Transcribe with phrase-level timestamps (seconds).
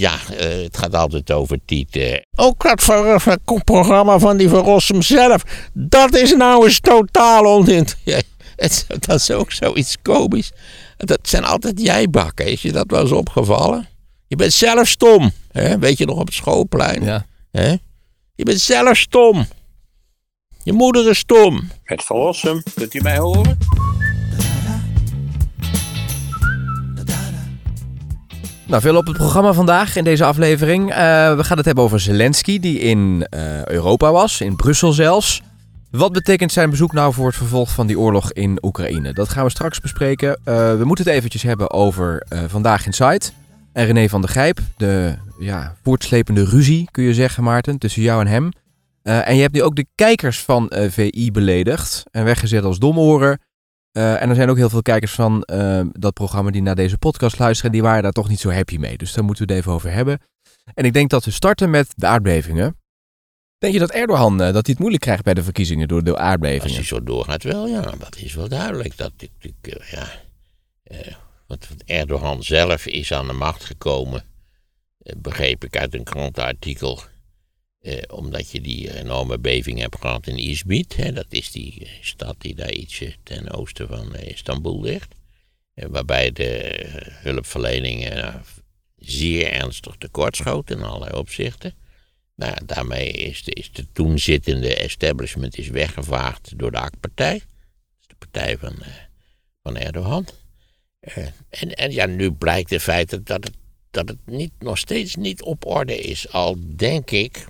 [0.00, 2.26] ja, eh, het gaat altijd over Tieten.
[2.34, 5.42] Ook dat ver- ver- programma van die Van Rossum zelf.
[5.72, 7.86] Dat is nou eens totaal onzin.
[8.04, 8.20] Ja,
[8.56, 10.50] het, dat is ook zoiets komisch.
[10.96, 12.46] Dat zijn altijd jijbakken.
[12.46, 13.88] Is je dat wel eens opgevallen?
[14.26, 15.30] Je bent zelf stom.
[15.52, 15.78] Hè?
[15.78, 17.04] Weet je nog op het schoolplein?
[17.04, 17.26] Ja.
[17.50, 17.68] Hè?
[18.34, 19.46] Je bent zelf stom.
[20.62, 21.70] Je moeder is stom.
[21.82, 23.58] Het Verlossum, kunt u mij horen?
[28.70, 30.90] Nou, veel op het programma vandaag in deze aflevering.
[30.90, 30.96] Eh,
[31.36, 35.42] we gaan het hebben over Zelensky, die in eh, Europa was, in Brussel zelfs.
[35.90, 39.12] Wat betekent zijn bezoek nou voor het vervolg van die oorlog in Oekraïne?
[39.12, 40.40] Dat gaan we straks bespreken.
[40.44, 43.30] Eh, we moeten het eventjes hebben over Vandaag in Site.
[43.72, 48.20] En René van der Gijp, de ja, voortslepende ruzie, kun je zeggen, Maarten, tussen jou
[48.20, 48.50] en hem.
[49.02, 53.40] En je hebt nu ook de kijkers van VI beledigd en weggezet als domoren.
[53.92, 56.98] Eh, en er zijn ook heel veel kijkers van eh, dat programma die naar deze
[56.98, 57.72] podcast luisteren.
[57.72, 58.96] Die waren daar toch niet zo happy mee.
[58.96, 60.20] Dus daar moeten we het even over hebben.
[60.74, 62.76] En ik denk dat we starten met de aardbevingen.
[63.58, 66.10] Denk je dat Erdogan eh, dat hij het moeilijk krijgt bij de verkiezingen door de
[66.10, 66.74] Als aardbevingen?
[66.74, 67.80] hij zo doorgaat wel, ja.
[67.80, 68.96] Dat is wel duidelijk.
[68.96, 70.08] Dat ik, ja,
[71.46, 74.24] want Erdogan zelf is aan de macht gekomen,
[75.16, 77.00] begreep ik uit een krantenartikel,
[77.80, 80.96] eh, omdat je die enorme beving hebt gehad in Izmit.
[80.96, 85.14] Hè, dat is die eh, stad die daar ietsje ten oosten van eh, Istanbul ligt.
[85.74, 86.82] Eh, waarbij de
[87.22, 88.34] hulpverlening eh,
[88.96, 91.74] zeer ernstig tekortschoot in allerlei opzichten.
[92.34, 97.32] Nou, daarmee is de, is de toen zittende establishment is weggevaagd door de AK-partij.
[97.32, 97.42] Dat
[98.00, 98.74] is de partij van,
[99.62, 100.26] van Erdogan.
[101.48, 103.54] En, en ja, nu blijkt in feite dat het,
[103.90, 106.32] dat het niet, nog steeds niet op orde is.
[106.32, 107.46] Al denk ik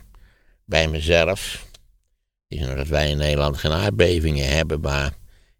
[0.70, 1.66] bij mezelf,
[2.48, 5.12] het is nou dat wij in Nederland geen aardbevingen hebben, maar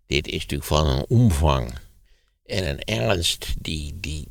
[0.07, 1.73] dit is natuurlijk van een omvang
[2.45, 4.29] en een ernst die, die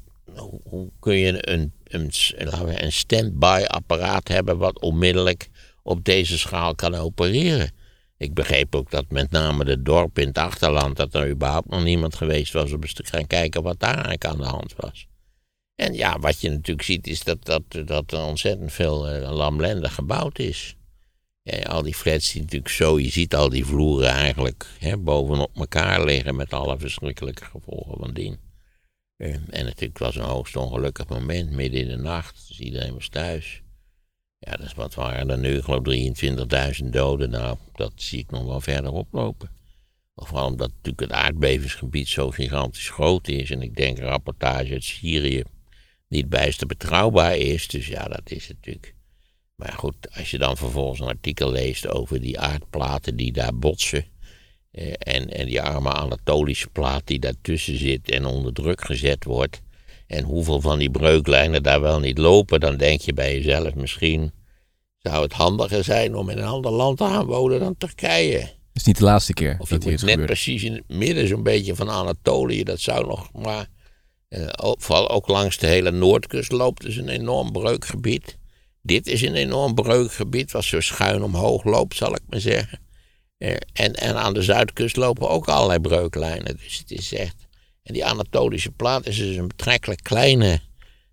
[0.64, 2.12] hoe, kun je een, een,
[2.84, 5.50] een stand-by apparaat hebben wat onmiddellijk
[5.84, 7.72] op deze schaal kan opereren?
[8.18, 11.84] Ik begreep ook dat met name de dorp in het achterland, dat er überhaupt nog
[11.84, 15.09] niemand geweest was om eens te gaan kijken wat daar eigenlijk aan de hand was.
[15.80, 19.94] En ja, wat je natuurlijk ziet is dat, dat, dat er ontzettend veel eh, lamlendig
[19.94, 20.76] gebouwd is.
[21.42, 25.58] Ja, al die flats die natuurlijk zo, je ziet al die vloeren eigenlijk hè, bovenop
[25.58, 28.38] elkaar liggen met alle verschrikkelijke gevolgen van dien.
[29.18, 33.62] En natuurlijk was een hoogst ongelukkig moment, midden in de nacht, dus iedereen was thuis.
[34.40, 35.58] Ja, dus wat waren er nu?
[35.58, 35.84] Ik geloof
[36.82, 37.30] 23.000 doden.
[37.30, 39.50] Nou, dat zie ik nog wel verder oplopen.
[40.16, 43.52] Vooral omdat natuurlijk het aardbevingsgebied zo gigantisch groot is.
[43.52, 45.44] En ik denk rapportage uit Syrië
[46.10, 47.68] niet bijster betrouwbaar is.
[47.68, 48.96] Dus ja, dat is natuurlijk.
[49.56, 54.06] Maar goed, als je dan vervolgens een artikel leest over die aardplaten die daar botsen.
[54.72, 59.62] eh, en, en die arme Anatolische plaat die daartussen zit en onder druk gezet wordt.
[60.08, 64.32] En hoeveel van die breuklijnen daar wel niet lopen, dan denk je bij jezelf misschien
[64.98, 68.38] zou het handiger zijn om in een ander land te gaan wonen dan Turkije.
[68.40, 70.26] Het is niet de laatste keer Of je moet net gebeurt.
[70.26, 73.68] precies in het midden zo'n beetje van Anatolië, dat zou nog maar.
[74.30, 78.38] Eh, vooral ook langs de hele noordkust loopt dus een enorm breukgebied.
[78.82, 82.80] Dit is een enorm breukgebied, wat zo schuin omhoog loopt, zal ik maar zeggen.
[83.38, 86.58] Eh, en, en aan de zuidkust lopen ook allerlei breuklijnen.
[86.58, 87.48] Dus het is echt.
[87.84, 90.60] En die Anatolische plaat is dus een betrekkelijk kleine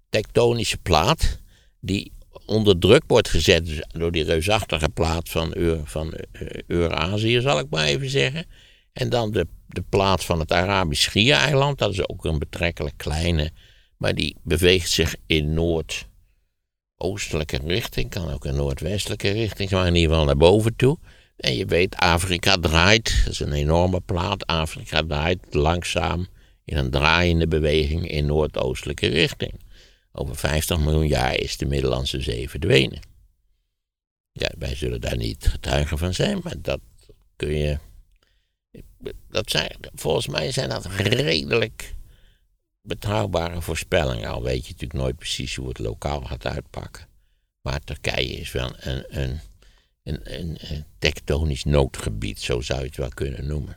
[0.08, 1.38] tektonische plaat.
[1.80, 2.12] Die
[2.46, 7.58] onder druk wordt gezet dus door die reusachtige plaat van, Eur, van eh, Eurazië, zal
[7.58, 8.46] ik maar even zeggen.
[8.92, 11.78] En dan de, de plaat van het Arabisch Schiereiland.
[11.78, 13.50] Dat is ook een betrekkelijk kleine.
[13.96, 18.10] Maar die beweegt zich in noordoostelijke richting.
[18.10, 19.70] Kan ook in noordwestelijke richting.
[19.70, 20.98] Maar in ieder geval naar boven toe.
[21.36, 23.22] En je weet, Afrika draait.
[23.24, 24.46] Dat is een enorme plaat.
[24.46, 26.26] Afrika draait langzaam
[26.64, 29.60] in een draaiende beweging in noordoostelijke richting.
[30.12, 33.00] Over 50 miljoen jaar is de Middellandse Zee verdwenen.
[34.32, 36.80] Ja, wij zullen daar niet getuigen van zijn, maar dat
[37.36, 37.78] kun je.
[39.28, 41.94] Dat zijn, volgens mij zijn dat redelijk
[42.82, 44.30] betrouwbare voorspellingen.
[44.30, 47.06] Al weet je natuurlijk nooit precies hoe het lokaal gaat uitpakken.
[47.62, 49.40] Maar Turkije is wel een, een,
[50.02, 53.76] een, een, tektonisch noodgebied, zo zou je het wel kunnen noemen.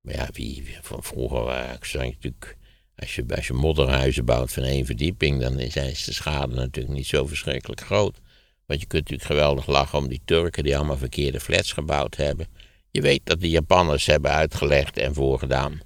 [0.00, 2.56] Maar ja, wie, van vroeger zag je natuurlijk.
[2.96, 6.94] Als je, als je modderhuizen bouwt van één verdieping, dan is is de schade natuurlijk
[6.94, 8.18] niet zo verschrikkelijk groot.
[8.66, 12.46] Want je kunt natuurlijk geweldig lachen om die Turken die allemaal verkeerde flats gebouwd hebben.
[12.90, 15.80] Je weet dat de Japanners hebben uitgelegd en voorgedaan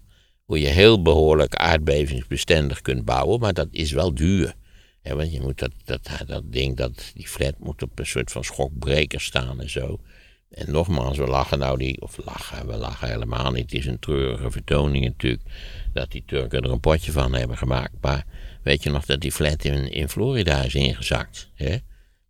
[0.44, 4.54] hoe je heel behoorlijk aardbevingsbestendig kunt bouwen, maar dat is wel duur.
[5.02, 8.44] Want je moet dat, dat, dat ding, dat, die flat moet op een soort van
[8.44, 10.00] schokbreker staan en zo.
[10.50, 13.62] En nogmaals, we lachen nou die, of lachen, we lachen helemaal niet.
[13.62, 15.42] Het is een treurige vertoning natuurlijk,
[15.92, 17.92] dat die Turken er een potje van hebben gemaakt.
[18.00, 18.26] Maar
[18.62, 21.50] weet je nog dat die flat in, in Florida is ingezakt?
[21.54, 21.76] Hè?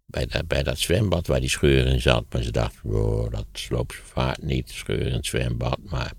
[0.06, 2.24] Bij, dat, bij dat zwembad waar die scheur in zat.
[2.30, 5.78] Maar ze dachten, wow, dat sloopt vaart niet, scheur in het zwembad.
[5.84, 6.12] Maar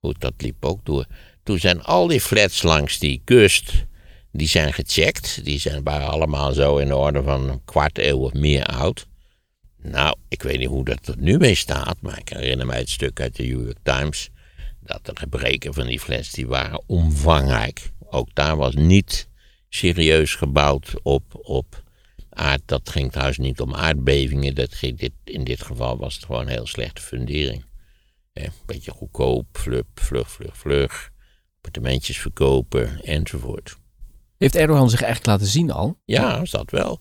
[0.00, 1.06] goed, dat liep ook door.
[1.42, 3.72] Toen zijn al die flats langs die kust,
[4.32, 5.44] die zijn gecheckt.
[5.44, 9.06] Die zijn, waren allemaal zo in de orde van een kwart eeuw of meer oud.
[9.82, 12.90] Nou, ik weet niet hoe dat er nu mee staat, maar ik herinner mij het
[12.90, 14.30] stuk uit de New York Times.
[14.80, 17.90] Dat de gebreken van die flats, die waren omvangrijk.
[18.10, 19.28] Ook daar was niet
[19.68, 21.83] serieus gebouwd op, op
[22.34, 22.62] aard.
[22.64, 24.54] Dat ging trouwens niet om aardbevingen.
[24.54, 27.64] Dat ging dit, in dit geval was het gewoon een heel slechte fundering.
[28.32, 31.10] Een beetje goedkoop, vlug, vlug, vlug, vlug.
[31.56, 33.76] Appartementjes verkopen enzovoort.
[34.38, 35.98] Heeft Erdogan zich eigenlijk laten zien al?
[36.04, 37.00] Ja, dat wel.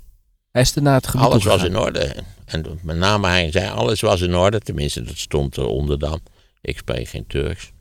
[0.51, 2.15] Hij is het gebied Alles was in orde.
[2.45, 4.59] En met name hij zei, alles was in orde.
[4.59, 6.21] Tenminste, dat stond eronder dan.
[6.61, 7.72] Ik spreek geen Turks.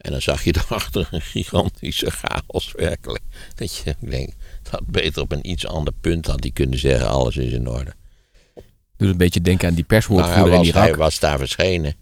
[0.00, 3.22] En dan zag je daarachter een gigantische chaos werkelijk.
[3.54, 4.34] Dat je denkt,
[4.70, 7.94] dat beter op een iets ander punt had hij kunnen zeggen, alles is in orde.
[8.96, 10.96] Doet een beetje denken aan die perswoordvoerder in was, hij Irak.
[10.96, 11.94] was daar verschenen.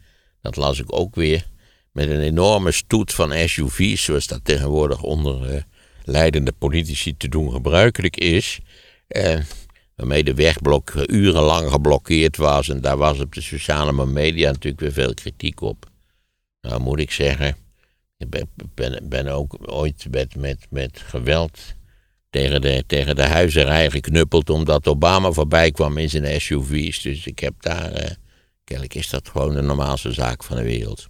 [0.43, 1.47] Dat las ik ook weer.
[1.93, 5.63] Met een enorme stoet van SUV's, zoals dat tegenwoordig onder eh,
[6.05, 8.59] leidende politici te doen gebruikelijk is.
[9.09, 9.39] Eh,
[9.97, 12.69] waarmee de wegblok urenlang geblokkeerd was.
[12.69, 15.87] En daar was op de sociale media natuurlijk weer veel kritiek op.
[16.61, 17.57] Nou moet ik zeggen,
[18.19, 18.29] ik
[18.75, 21.59] ben, ben, ook ooit met, met, met geweld
[22.31, 27.03] tegen de, tegen de huizerij geknuppeld omdat Obama voorbij kwam in zijn SUV's.
[27.03, 28.11] Dus ik heb daar, eh,
[28.65, 31.09] kennelijk is dat gewoon de normaalste zaak van de wereld.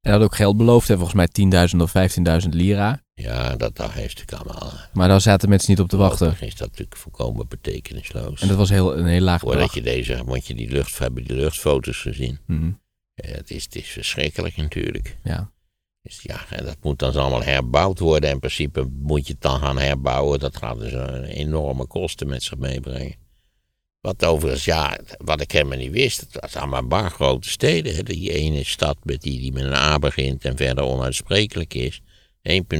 [0.00, 1.28] Hij had ook geld beloofd, hè, volgens mij
[1.74, 3.02] 10.000 of 15.000 lira.
[3.14, 4.72] Ja, dat, heeft natuurlijk allemaal.
[4.72, 6.36] eh, Maar daar zaten mensen niet op te wachten.
[6.40, 8.40] is dat natuurlijk volkomen betekenisloos.
[8.40, 9.74] En dat was heel, een heel laag Voordat bedrag.
[9.74, 12.38] je deze, want je die lucht, hebben die luchtfoto's gezien.
[12.46, 12.70] Mhm,
[13.14, 15.16] Ja, het, is, het is verschrikkelijk natuurlijk.
[15.24, 15.50] Ja.
[16.02, 18.30] Dus ja, en dat moet dan allemaal herbouwd worden.
[18.30, 20.38] In principe moet je het dan gaan herbouwen.
[20.38, 23.14] Dat gaat dus een enorme kosten met zich meebrengen.
[24.00, 27.94] Wat overigens, ja, wat ik helemaal niet wist, het was allemaal bar grote steden.
[27.94, 28.02] Hè.
[28.02, 32.00] Die ene stad met die, die met een A begint en verder onuitsprekelijk is.
[32.00, 32.04] 1,3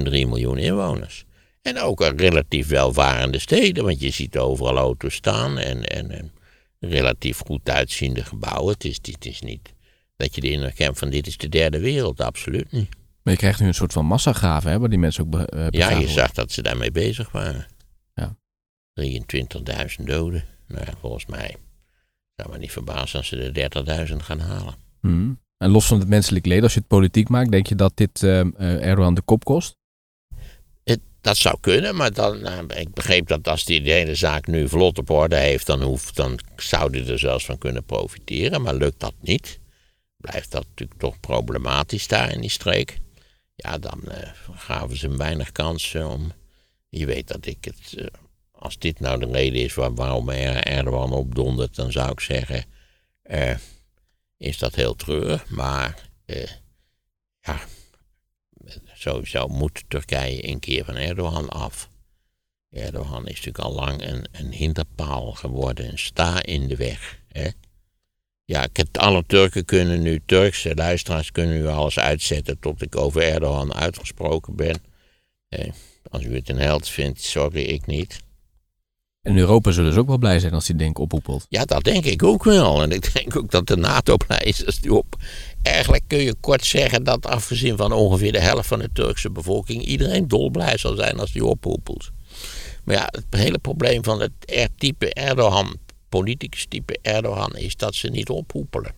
[0.01, 1.25] miljoen inwoners.
[1.63, 6.33] En ook een relatief welvarende steden, want je ziet overal auto's staan en, en, en
[6.81, 8.73] relatief goed uitziende gebouwen.
[8.73, 9.75] Het is, het is niet
[10.17, 13.01] dat je de indruk hebt van dit is de derde wereld, absoluut niet.
[13.23, 15.67] Maar je krijgt nu een soort van massagraven, hè, waar die mensen ook be, eh,
[15.71, 16.13] Ja, je worden.
[16.13, 17.67] zag dat ze daarmee bezig waren.
[18.15, 18.37] Ja.
[18.93, 20.45] 23.000 doden.
[20.67, 21.57] Nou volgens mij
[22.37, 24.75] zou me niet verbazen als ze de 30.000 gaan halen.
[25.01, 25.33] Mhm.
[25.57, 28.23] En los van het menselijk leed, als je het politiek maakt, denk je dat dit
[28.23, 28.41] eh,
[28.87, 29.77] Erdogan de kop kost?
[30.85, 34.47] Het, dat zou kunnen, maar dan, nou, ik begreep dat als hij de hele zaak
[34.47, 38.63] nu vlot op orde heeft, dan, hoeft, dan zou hij er zelfs van kunnen profiteren.
[38.63, 39.59] Maar lukt dat niet,
[40.17, 42.99] blijft dat natuurlijk toch problematisch daar in die streek.
[43.55, 46.33] Ja, dan eh, gaven ze hem weinig kansen om.
[46.89, 47.95] Je weet dat ik het.
[47.99, 48.07] eh,
[48.51, 52.65] als dit nou de reden is waar, waarom er Erdogan opdondert, dan zou ik zeggen.
[53.23, 53.57] eh,
[54.37, 56.11] is dat heel treurig, maar.
[57.41, 57.61] ja,
[58.95, 61.89] sowieso moet Turkije een keer van Erdogan af.
[62.71, 67.19] Erdogan is natuurlijk al lang een, een hinderpaal geworden, een sta in de weg.
[67.29, 67.49] Hè?
[68.45, 72.97] Ja, ik heb, alle Turken kunnen nu, Turkse luisteraars kunnen nu alles uitzetten tot ik
[72.97, 74.77] over Erdogan uitgesproken ben.
[75.49, 75.69] Eh,
[76.11, 78.21] als u het een held vindt, sorry, ik niet.
[79.23, 81.47] En in Europa zullen ze ook wel blij zijn als die denk ophoepelt.
[81.49, 82.83] Ja, dat denk ik ook wel.
[82.83, 85.17] En ik denk ook dat de NATO blij is als die op.
[85.63, 89.85] Eigenlijk kun je kort zeggen dat afgezien van ongeveer de helft van de Turkse bevolking...
[89.85, 92.11] iedereen dolblij zal zijn als die ophoepelt.
[92.85, 94.33] Maar ja, het hele probleem van het
[94.77, 95.77] type Erdogan,
[96.13, 97.57] politicus type Erdogan...
[97.57, 98.93] is dat ze niet ophoepelen.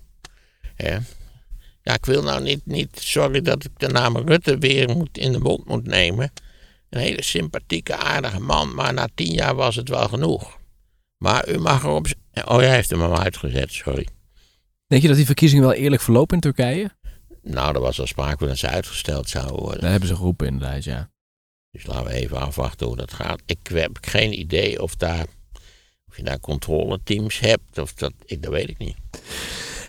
[1.83, 5.33] Ja, ik wil nou niet, niet, sorry dat ik de naam Rutte weer moet, in
[5.33, 6.33] de mond moet nemen...
[6.91, 10.59] Een hele sympathieke, aardige man, maar na tien jaar was het wel genoeg.
[11.17, 12.07] Maar u mag erop.
[12.45, 14.09] Oh, hij heeft hem al uitgezet, sorry.
[14.87, 16.91] Denk je dat die verkiezingen wel eerlijk verlopen in Turkije?
[17.43, 19.81] Nou, er was al sprake dat ze uitgesteld zouden worden.
[19.81, 21.11] Dat hebben ze geroepen inderdaad, ja.
[21.71, 23.43] Dus laten we even afwachten hoe dat gaat.
[23.47, 25.27] Ik heb geen idee of, daar,
[26.15, 27.79] of je daar controleteams hebt.
[27.79, 28.97] Of dat, ik, dat weet ik niet.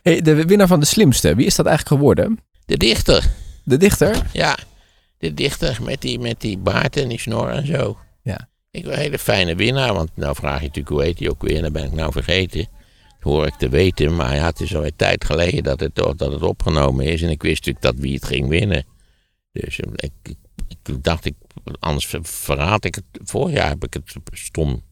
[0.02, 2.40] Hey, de winnaar van de slimste, wie is dat eigenlijk geworden?
[2.66, 3.32] De dichter,
[3.64, 4.26] De dichter?
[4.34, 4.58] ja.
[5.18, 7.98] De dichter met die, met die baard en die snor en zo.
[8.24, 8.50] Ja.
[8.72, 11.42] Ik wil een hele fijne winnaar, want nou vraag je natuurlijk hoe heet hij ook
[11.42, 11.62] weer.
[11.62, 12.60] Dan ben ik nou vergeten.
[13.20, 16.20] Dat hoor ik te weten, maar ja, het is alweer tijd geleden dat het, dat
[16.20, 17.22] het opgenomen is.
[17.22, 18.86] En ik wist natuurlijk dat wie het ging winnen.
[19.52, 21.34] Dus eh, ik, ik, ik dacht, ik,
[21.80, 23.04] anders ver- verraad ik het.
[23.24, 24.84] Vorig jaar heb ik het stom,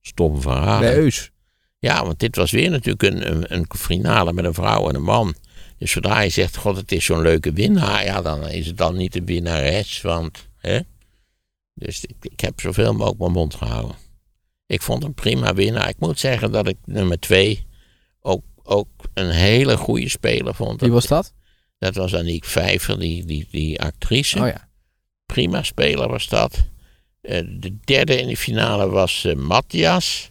[0.00, 0.40] stom.
[0.42, 1.30] Bij Eus.
[1.78, 5.02] Ja, want dit was weer natuurlijk een, een, een finale met een vrouw en een
[5.02, 5.34] man.
[5.78, 8.96] Dus zodra je zegt, god, het is zo'n leuke winnaar, ja, dan is het dan
[8.96, 10.80] niet de winnares, want, hè.
[11.74, 13.96] Dus ik, ik heb zoveel mogelijk mijn mond gehouden.
[14.66, 15.88] Ik vond een prima winnaar.
[15.88, 17.66] Ik moet zeggen dat ik nummer twee
[18.20, 20.80] ook, ook een hele goede speler vond.
[20.80, 21.32] Wie was dat?
[21.78, 24.40] Dat was Aniek Vijver, die, die, die actrice.
[24.40, 24.68] Oh ja.
[25.26, 26.64] Prima speler was dat.
[27.20, 30.30] Eh, de derde in de finale was eh, Matthias.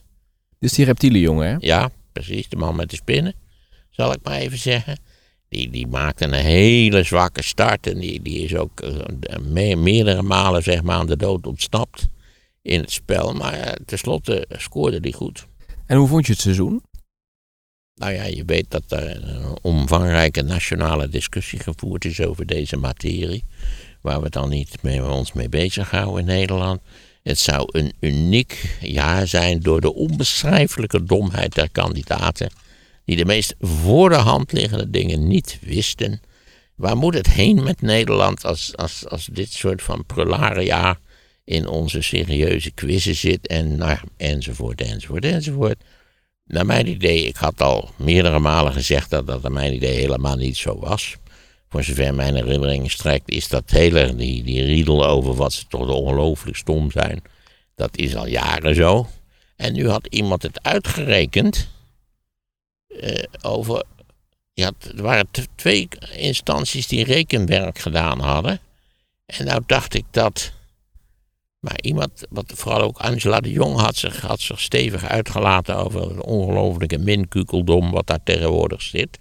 [0.60, 1.56] Dus die reptielenjongen, hè?
[1.60, 3.34] Ja, precies, de man met de spinnen,
[3.90, 5.00] zal ik maar even zeggen.
[5.50, 10.22] Die, die maakte een hele zwakke start en die, die is ook eh, me- meerdere
[10.22, 12.08] malen zeg maar, aan de dood ontsnapt
[12.62, 13.34] in het spel.
[13.34, 15.48] Maar tenslotte scoorde die goed.
[15.86, 16.82] En hoe vond je het seizoen?
[17.96, 23.44] Nou ja, je weet dat er een omvangrijke nationale discussie gevoerd is over deze materie.
[24.02, 26.82] Waar we dan niet mee, ons mee bezighouden in Nederland.
[27.24, 32.52] Het zou een uniek jaar zijn door de onbeschrijfelijke domheid der kandidaten.
[33.06, 36.22] Die de meest voor de hand liggende dingen niet wisten.
[36.76, 41.00] Waar moet het heen met Nederland als, als, als dit soort van prularia
[41.44, 45.84] in onze serieuze quizzen zit en nou enzovoort, enzovoort, enzovoort.
[46.46, 50.36] Naar mijn idee, ik had al meerdere malen gezegd dat dat naar mijn idee helemaal
[50.36, 51.16] niet zo was.
[51.70, 55.88] Voor zover mijn herinnering strekt, is dat hele, die, die riedel over wat ze toch
[55.88, 57.22] ongelooflijk stom zijn.
[57.76, 59.08] Dat is al jaren zo.
[59.56, 61.70] En nu had iemand het uitgerekend
[62.88, 63.84] eh, over.
[64.54, 68.60] Had, er waren twee instanties die rekenwerk gedaan hadden.
[69.26, 70.52] En nou dacht ik dat.
[71.60, 76.02] Maar iemand, wat vooral ook Angela de Jong had zich, had zich stevig uitgelaten over
[76.02, 79.20] het ongelofelijke minkukeldom wat daar tegenwoordig zit.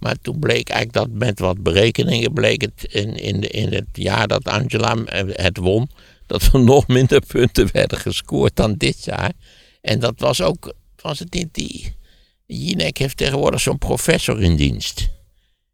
[0.00, 3.86] Maar toen bleek eigenlijk dat met wat berekeningen bleek het in, in, de, in het
[3.92, 5.88] jaar dat Angela eh, het won,
[6.26, 9.32] dat er nog minder punten werden gescoord dan dit jaar.
[9.80, 11.94] En dat was ook, was het niet die,
[12.46, 15.08] Jinek heeft tegenwoordig zo'n professor in dienst.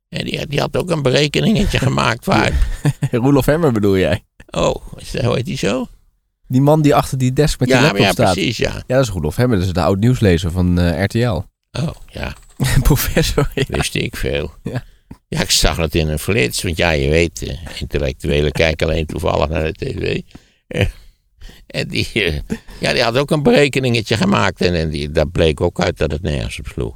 [0.09, 2.69] En die, die had ook een berekeningetje gemaakt waar,
[3.11, 4.25] Roelof Hemmer bedoel jij?
[4.51, 4.75] oh,
[5.23, 5.87] hoe heet die zo?
[6.47, 8.33] Die man die achter die desk met die ja, laptop ja, staat.
[8.33, 8.73] precies, ja.
[8.73, 9.59] Ja, dat is Roelof Hemmer.
[9.59, 11.43] Dat is de oud nieuwslezer van eh, RTL.
[11.79, 12.35] Oh, ja.
[12.83, 13.65] Professor, ja.
[13.69, 14.55] wist ik veel.
[14.63, 14.85] Ja.
[15.29, 19.07] Ja, ik zag het in een flits, want ja, je weet, eh, intellectuelen kijken alleen
[19.07, 20.21] toevallig naar de tv.
[21.67, 22.39] En die, eh,
[22.81, 26.11] ja, die had ook een berekeningetje gemaakt en, en die, daar bleek ook uit dat
[26.11, 26.95] het nergens op sloeg.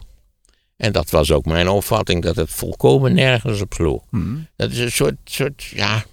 [0.76, 4.02] En dat was ook mijn opvatting, dat het volkomen nergens op sloeg.
[4.11, 4.47] Hmm.
[4.56, 6.04] Dat is een soort, soort, ja,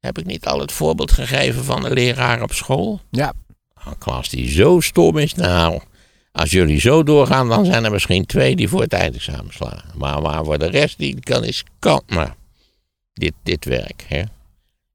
[0.00, 3.00] heb ik niet al het voorbeeld gegeven van een leraar op school?
[3.10, 3.32] Ja.
[3.84, 5.80] Een klas die zo stom is, nou,
[6.32, 9.98] als jullie zo doorgaan, dan zijn er misschien twee die voor het eindexamen slagen.
[9.98, 12.36] Maar, maar voor de rest, die kan is kant maar.
[13.12, 14.22] Dit, dit werk, hè.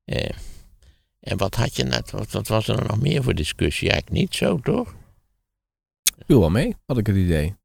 [0.06, 0.30] Eh,
[1.20, 3.90] en wat had je net, wat, wat was er nog meer voor discussie?
[3.90, 4.96] Eigenlijk niet zo, toch?
[6.28, 7.56] Viel wel mee, had ik het idee.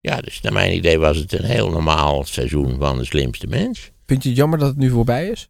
[0.00, 3.90] Ja, dus naar mijn idee was het een heel normaal seizoen van de slimste mens.
[4.06, 5.48] Vind je het jammer dat het nu voorbij is?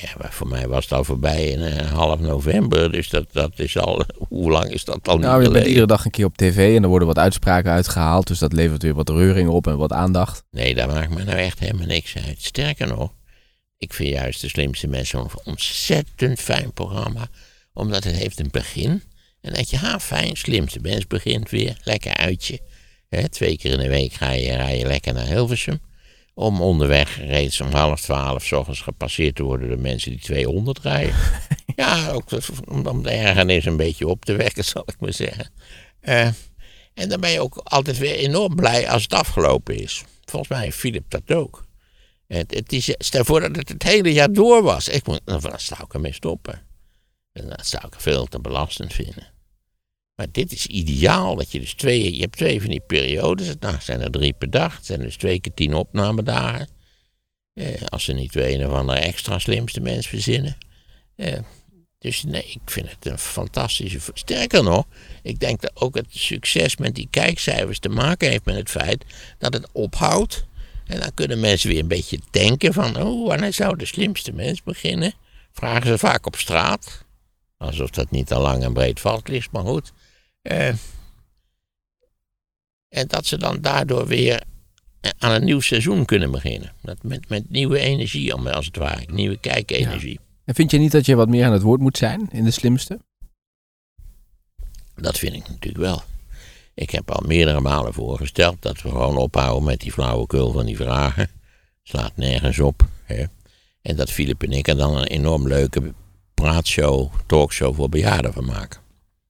[0.00, 3.58] Ja, maar voor mij was het al voorbij in eh, half november, dus dat, dat
[3.58, 6.24] is al, hoe lang is dat al niet Nou, je bent iedere dag een keer
[6.24, 8.26] op tv en er worden wat uitspraken uitgehaald.
[8.26, 10.44] Dus dat levert weer wat reuring op en wat aandacht.
[10.50, 12.42] Nee, daar maakt me nou echt helemaal niks uit.
[12.42, 13.12] Sterker nog,
[13.78, 17.28] ik vind juist de slimste mensen een ontzettend fijn programma.
[17.72, 19.02] Omdat het heeft een begin.
[19.40, 21.76] En dat je, ha, fijn, slimste mens begint weer.
[21.82, 22.60] Lekker uitje.
[23.08, 25.80] Hè, twee keer in de week ga je, rij je lekker naar Hilversum.
[26.34, 30.78] Om onderweg reeds om half twaalf 's ochtends gepasseerd te worden door mensen die 200
[30.78, 31.14] rijden.
[31.76, 32.24] ja, ook
[32.68, 35.50] om, de ergernis een beetje op te wekken, zal ik maar zeggen.
[36.00, 36.26] Eh,
[36.94, 40.04] en dan ben je ook altijd weer enorm blij als het afgelopen is.
[40.24, 41.64] Volgens mij Philip dat ook.
[42.26, 44.88] Het, het is, stel voor dat het het hele jaar door was.
[44.88, 46.62] Ik moet, dan zou ik ermee stoppen.
[47.32, 49.33] En dat zou ik veel te belastend vinden.
[50.16, 53.48] Maar dit is ideaal, dat je dus twee, je hebt twee van die periodes.
[53.60, 54.76] Nou, zijn er drie per dag.
[54.76, 56.68] Het zijn dus twee keer tien opnamedagen.
[57.54, 60.56] Eh, als ze niet weer een of andere extra slimste mens verzinnen.
[61.16, 61.38] Eh,
[61.98, 63.98] dus nee, ik vind het een fantastische.
[64.14, 64.84] Sterker nog,
[65.22, 69.04] ik denk dat ook het succes met die kijkcijfers te maken heeft met het feit
[69.38, 70.44] dat het ophoudt.
[70.86, 74.62] En dan kunnen mensen weer een beetje denken van, oh, wanneer zou de slimste mens
[74.62, 75.12] beginnen?
[75.52, 77.04] Vragen ze vaak op straat.
[77.56, 79.92] Alsof dat niet al lang en breed vast ligt, maar goed.
[80.44, 80.68] Eh,
[82.88, 84.42] en dat ze dan daardoor weer
[85.00, 86.72] eh, aan een nieuw seizoen kunnen beginnen.
[86.82, 89.04] Dat met, met nieuwe energie, om- als het ware.
[89.12, 90.20] Nieuwe kijkenergie.
[90.44, 92.50] En vind je niet dat je wat meer aan het woord moet zijn in de
[92.50, 92.98] slimste?
[94.94, 96.02] Dat vind ik natuurlijk wel.
[96.74, 100.76] Ik heb al meerdere malen voorgesteld dat we gewoon ophouden met die flauwekul van die
[100.76, 101.30] vragen.
[101.82, 102.86] Slaat nergens op.
[103.04, 103.24] Hè?
[103.82, 105.94] En dat Filip en ik er dan een enorm leuke
[106.34, 108.80] praatshow, talkshow voor bejaarden van maken.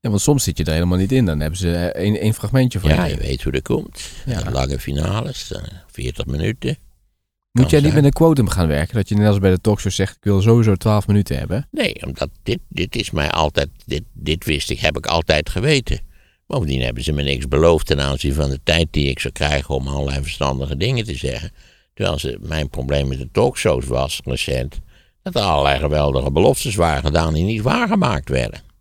[0.04, 1.24] Ja, want soms zit je er helemaal niet in.
[1.24, 3.16] Dan hebben ze eh, één, één fragmentje van Ja, je.
[3.16, 4.10] weet hoe dat komt.
[4.26, 4.50] Ja.
[4.50, 6.68] Lange finales, eh, 40 minuten.
[6.68, 7.94] Moet kan jij niet zijn.
[7.94, 8.94] met een quotum gaan werken?
[8.94, 11.68] Dat je net als bij de talkshow zegt, ik wil sowieso 12 minuten hebben.
[11.70, 16.00] Nee, omdat dit, dit is mij altijd, dit, dit wist ik, heb ik altijd geweten.
[16.46, 19.74] Bovendien hebben ze me niks beloofd ten aanzien van de tijd die ik zou krijgen
[19.74, 21.52] om allerlei verstandige dingen te zeggen.
[21.94, 24.80] Terwijl ze, mijn probleem met de talkshows was recent,
[25.22, 28.72] dat er allerlei geweldige beloftes waren gedaan die niet waargemaakt werden.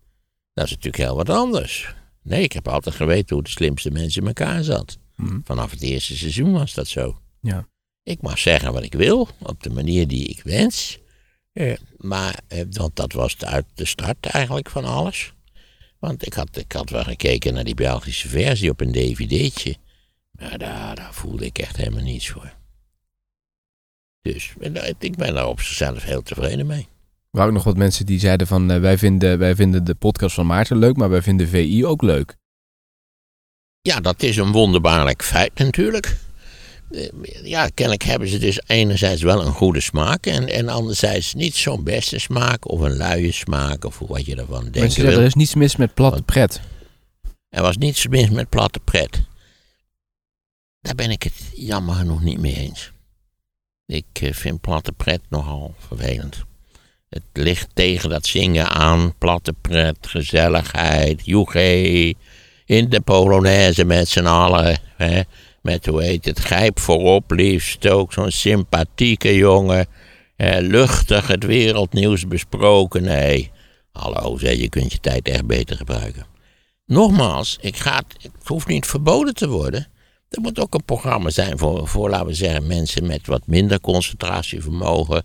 [0.54, 1.94] Dat is natuurlijk heel wat anders.
[2.22, 4.98] Nee, ik heb altijd geweten hoe de slimste mensen in elkaar zat.
[5.16, 5.38] Mhm.
[5.44, 7.18] Vanaf het eerste seizoen was dat zo.
[7.40, 7.68] Ja.
[8.02, 10.98] Ik mag zeggen wat ik wil, op de manier die ik wens.
[11.96, 15.32] Maar eh, want dat was de, uit de start eigenlijk van alles.
[15.98, 19.76] Want ik had, ik had wel gekeken naar die Belgische versie op een dvd'tje.
[20.30, 22.54] Maar daar, daar voelde ik echt helemaal niets voor.
[24.22, 26.88] Dus eh, ik ben daar op zichzelf heel tevreden mee.
[27.34, 29.94] Er waren ook nog wat mensen die zeiden van, eh, wij, vinden, wij vinden de
[29.94, 32.36] podcast van Maarten leuk, maar wij vinden VI ook leuk.
[33.80, 36.16] Ja, dat is een wonderbaarlijk feit natuurlijk.
[36.90, 37.08] Eh,
[37.42, 41.84] Ja, kennelijk hebben ze dus enerzijds wel een goede smaak en, en anderzijds niet zo'n
[41.84, 44.78] beste smaak of een luie smaak of wat je ervan denkt.
[44.78, 46.60] Mensen zeggen, er is niets mis met platte pret.
[47.48, 49.22] Er was niets mis met platte pret.
[50.80, 52.92] Daar ben ik het jammer genoeg niet mee eens.
[53.86, 56.44] Ik eh, vind platte pret nogal vervelend.
[57.14, 62.12] Het ligt tegen dat zingen aan, platte pret, gezelligheid, joegé,
[62.64, 64.78] in de Polonaise met z'n allen.
[64.96, 65.20] Hè,
[65.62, 69.86] met, hoe heet het, grijp voorop liefst, ook zo'n sympathieke jongen.
[70.36, 73.50] eh, luchtig het wereldnieuws besproken, nee.
[73.92, 76.26] Hallo, zeg, je kunt je tijd echt beter gebruiken.
[76.86, 79.88] Nogmaals, ik ga het, het hoeft niet verboden te worden.
[80.28, 83.80] Er moet ook een programma zijn voor, voor, laten we zeggen, mensen met wat minder
[83.80, 85.24] concentratievermogen.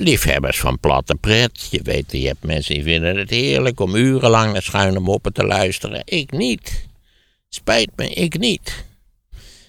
[0.00, 1.68] Liefhebbers van platte pret.
[1.70, 5.44] Je weet, je hebt mensen die vinden het heerlijk om urenlang naar schuine moppen te
[5.44, 6.02] luisteren.
[6.04, 6.86] Ik niet.
[7.48, 8.84] Spijt me, ik niet.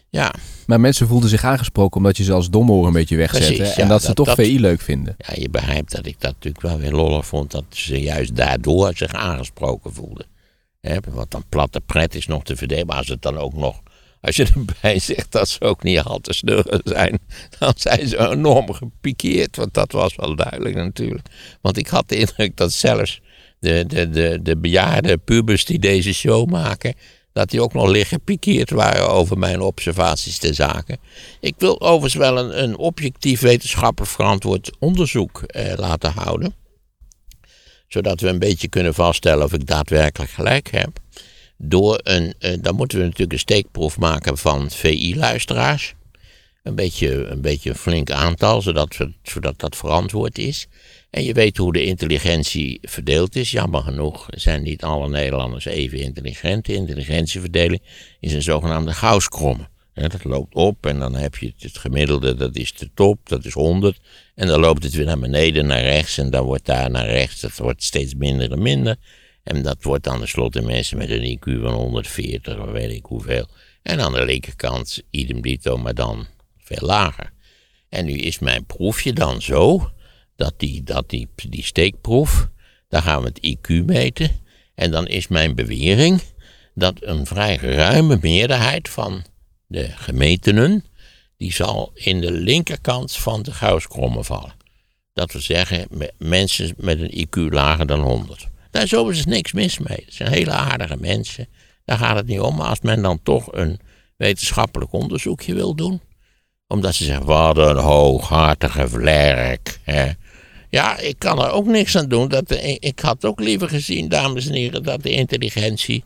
[0.09, 0.33] Ja,
[0.65, 3.53] Maar mensen voelden zich aangesproken omdat je ze als domhoor een beetje wegzette.
[3.53, 5.15] Precies, en dat ze dat- toch dat- VI leuk vinden.
[5.17, 7.51] ja, je begrijpt dat ik dat natuurlijk wel weer lollig vond.
[7.51, 10.25] Dat ze juist daardoor zich aangesproken voelden.
[10.81, 12.85] Hè, wat dan platte pret is nog te verdelen.
[12.85, 13.81] Maar als het dan ook nog.
[14.21, 17.19] Als je erbij zegt dat ze ook niet al te snurren zijn.
[17.59, 19.55] Dan zijn ze enorm gepikeerd.
[19.55, 21.27] Want dat was wel duidelijk natuurlijk.
[21.61, 23.21] Want ik had de indruk dat zelfs
[23.59, 26.95] de, de, de, de bejaarde pubers die deze show maken.
[27.33, 30.97] Dat die ook nog liggen gepikeerd waren over mijn observaties ter zake.
[31.39, 36.55] Ik wil overigens wel een, een objectief wetenschappelijk verantwoord onderzoek eh, laten houden.
[37.87, 40.99] Zodat we een beetje kunnen vaststellen of ik daadwerkelijk gelijk heb.
[41.61, 45.93] Door een, eh, dan moeten we natuurlijk een steekproef maken van VI-luisteraars.
[46.63, 50.67] Een beetje, een beetje flink aantal, zodat, we, zodat dat verantwoord is.
[51.09, 53.51] En je weet hoe de intelligentie verdeeld is.
[53.51, 56.65] Jammer genoeg zijn niet alle Nederlanders even intelligent.
[56.65, 57.81] De intelligentieverdeling
[58.19, 59.67] is een zogenaamde Gauss-kromme.
[59.93, 63.45] Hè, dat loopt op en dan heb je het gemiddelde, dat is de top, dat
[63.45, 63.99] is 100.
[64.35, 66.17] En dan loopt het weer naar beneden, naar rechts.
[66.17, 68.97] En dan wordt daar naar rechts, dat wordt steeds minder en minder.
[69.49, 73.47] En dat wordt dan tenslotte mensen met een IQ van 140, of weet ik hoeveel.
[73.81, 77.31] En aan de linkerkant, idem dito, maar dan veel lager.
[77.89, 79.91] En nu is mijn proefje dan zo,
[80.35, 82.49] dat die, dat die, die steekproef,
[82.87, 84.31] daar gaan we het IQ meten.
[84.75, 86.21] En dan is mijn bewering
[86.73, 89.23] dat een vrij ruime meerderheid van
[89.67, 90.85] de gemetenen,
[91.37, 94.53] die zal in de linkerkant van de Gauss-kromme vallen.
[95.13, 98.47] Dat wil zeggen, me- mensen met een IQ lager dan 100.
[98.71, 100.03] Daar is overigens niks mis mee.
[100.05, 101.47] Het zijn hele aardige mensen.
[101.85, 102.55] Daar gaat het niet om.
[102.55, 103.79] Maar als men dan toch een
[104.17, 106.01] wetenschappelijk onderzoekje wil doen.
[106.67, 109.79] Omdat ze zeggen, wat een hooghartige vlerk.
[109.83, 110.11] Hè.
[110.69, 112.27] Ja, ik kan er ook niks aan doen.
[112.27, 116.03] Dat de- ik had ook liever gezien, dames en heren, dat de intelligentie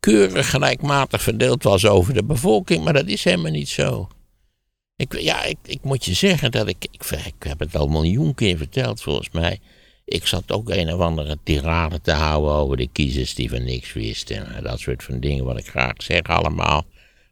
[0.00, 2.84] keurig gelijkmatig verdeeld was over de bevolking.
[2.84, 4.08] Maar dat is helemaal niet zo.
[4.96, 7.10] Ik, ja, ik, ik moet je zeggen dat ik, ik.
[7.24, 9.60] Ik heb het al miljoen keer verteld, volgens mij.
[10.08, 13.92] Ik zat ook een of andere tirade te houden over de kiezers die van niks
[13.92, 14.54] wisten.
[14.54, 16.84] En dat soort van dingen wat ik graag zeg allemaal.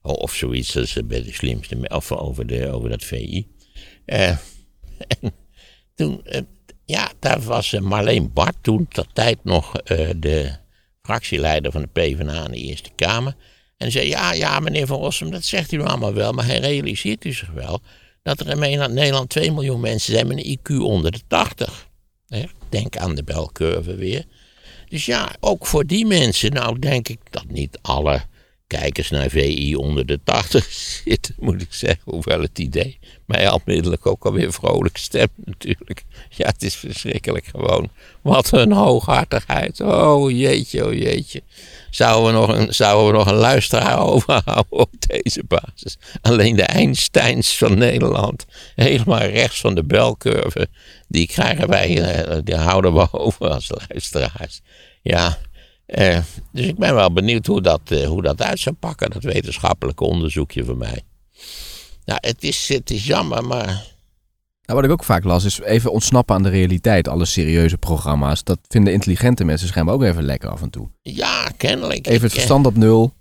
[0.02, 3.46] O- Of zoiets als bij de slimste, of over, de, over dat VI.
[4.04, 4.28] Eh,
[5.20, 5.32] en
[5.94, 6.40] toen, eh,
[6.84, 9.72] ja, daar was eh, Marleen Bart toen, ter tijd nog
[10.16, 10.56] de
[11.02, 13.36] fractieleider van de PvdA in de Eerste Kamer.
[13.76, 17.24] En zei, ja, ja, meneer Van Rossum, dat zegt u allemaal wel, maar hij realiseert
[17.24, 17.80] u zich wel
[18.22, 21.88] dat er in Nederland 2 miljoen mensen zijn met een IQ onder de 80.
[22.26, 22.44] Hè?
[22.74, 24.24] Denk aan de belcurve weer.
[24.88, 28.22] Dus ja, ook voor die mensen, nou denk ik dat niet alle
[28.66, 30.64] kijkers naar VI onder de 80
[31.04, 32.02] zitten, moet ik zeggen.
[32.04, 36.04] Hoewel het idee mij onmiddellijk ook alweer vrolijk stemt natuurlijk.
[36.28, 37.90] Ja, het is verschrikkelijk gewoon.
[38.22, 39.80] Wat een hooghartigheid.
[39.80, 41.42] Oh jeetje, oh jeetje.
[41.94, 45.96] Zouden we nog een, zouden we nog een luisteraar overhouden op deze basis?
[46.22, 50.68] Alleen de Einsteins van Nederland, helemaal rechts van de belcurve,
[51.08, 54.60] die krijgen wij, eh, die houden we over als luisteraars.
[55.02, 55.38] Ja,
[55.86, 56.18] eh,
[56.52, 60.04] dus ik ben wel benieuwd hoe dat, eh, hoe dat uit zou pakken, dat wetenschappelijke
[60.04, 61.02] onderzoekje van mij.
[62.04, 63.84] Nou, het is, het is jammer, maar
[64.66, 67.08] Nou, wat ik ook vaak las is even ontsnappen aan de realiteit.
[67.08, 68.44] Alle serieuze programma's.
[68.44, 70.88] Dat vinden intelligente mensen schijnbaar ook even lekker af en toe.
[71.02, 72.06] ja, kennelijk.
[72.06, 73.12] Even het Ik, eh, verstand op nul.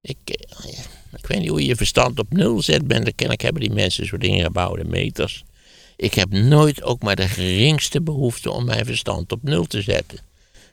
[0.00, 0.68] Ik, eh,
[1.16, 3.04] ik weet niet hoe je je verstand op nul zet bent.
[3.04, 5.44] Kennelijk hebben die mensen soort ingebouwde meters.
[5.96, 10.18] Ik heb nooit ook maar de geringste behoefte om mijn verstand op nul te zetten.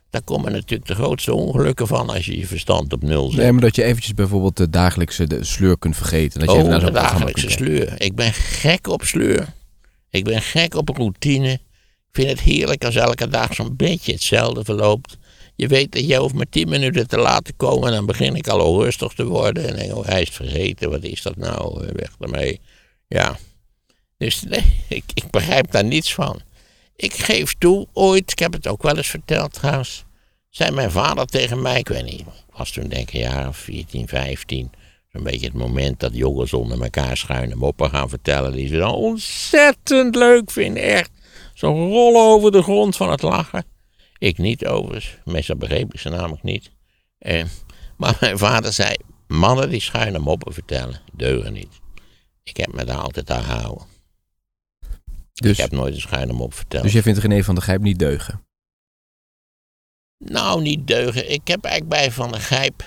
[0.09, 3.39] Daar komen natuurlijk de grootste ongelukken van als je je verstand op nul zet.
[3.39, 6.39] Nee, maar dat je eventjes bijvoorbeeld de dagelijkse de sleur kunt vergeten.
[6.39, 8.01] Dat je even oh, naar de zo'n programma dagelijkse sleur.
[8.01, 9.47] Ik ben gek op sleur.
[10.11, 11.51] Ik ben gek op routine.
[11.51, 15.17] Ik vind het heerlijk als elke dag zo'n beetje hetzelfde verloopt.
[15.55, 18.47] Je weet dat je hoeft maar tien minuten te laten komen en dan begin ik
[18.47, 19.67] al onrustig te worden.
[19.67, 21.87] En denk, oh, hij is vergeten, wat is dat nou?
[21.87, 22.59] Eh, Weg ermee.
[23.07, 23.37] Ja.
[24.17, 26.41] Dus nee, ik, ik begrijp daar niets van.
[26.95, 30.03] Ik geef toe, ooit, ik heb het ook wel eens verteld trouwens,
[30.49, 32.23] zei mijn vader tegen mij, ik weet niet,
[32.55, 34.71] was toen denk ik een jaar of 14, 15.
[35.11, 38.51] Zo'n beetje het moment dat jongens onder elkaar schuine moppen gaan vertellen.
[38.51, 40.83] Die ze dan ontzettend leuk vinden.
[40.83, 41.11] Echt.
[41.53, 43.65] Zo rollen over de grond van het lachen.
[44.17, 45.17] Ik niet overigens.
[45.25, 46.71] Meestal begreep ik ze namelijk niet.
[47.17, 47.43] Eh,
[47.97, 48.95] maar mijn vader zei:
[49.27, 51.79] mannen die schuine moppen vertellen, deugen niet.
[52.43, 53.85] Ik heb me daar altijd aan gehouden.
[55.33, 56.83] Dus, Ik heb nooit een schuine mop verteld.
[56.83, 58.45] dus je vindt René van der Gijp niet deugen.
[60.17, 61.31] Nou, niet deugen.
[61.31, 62.83] Ik heb eigenlijk bij Van der Gijp.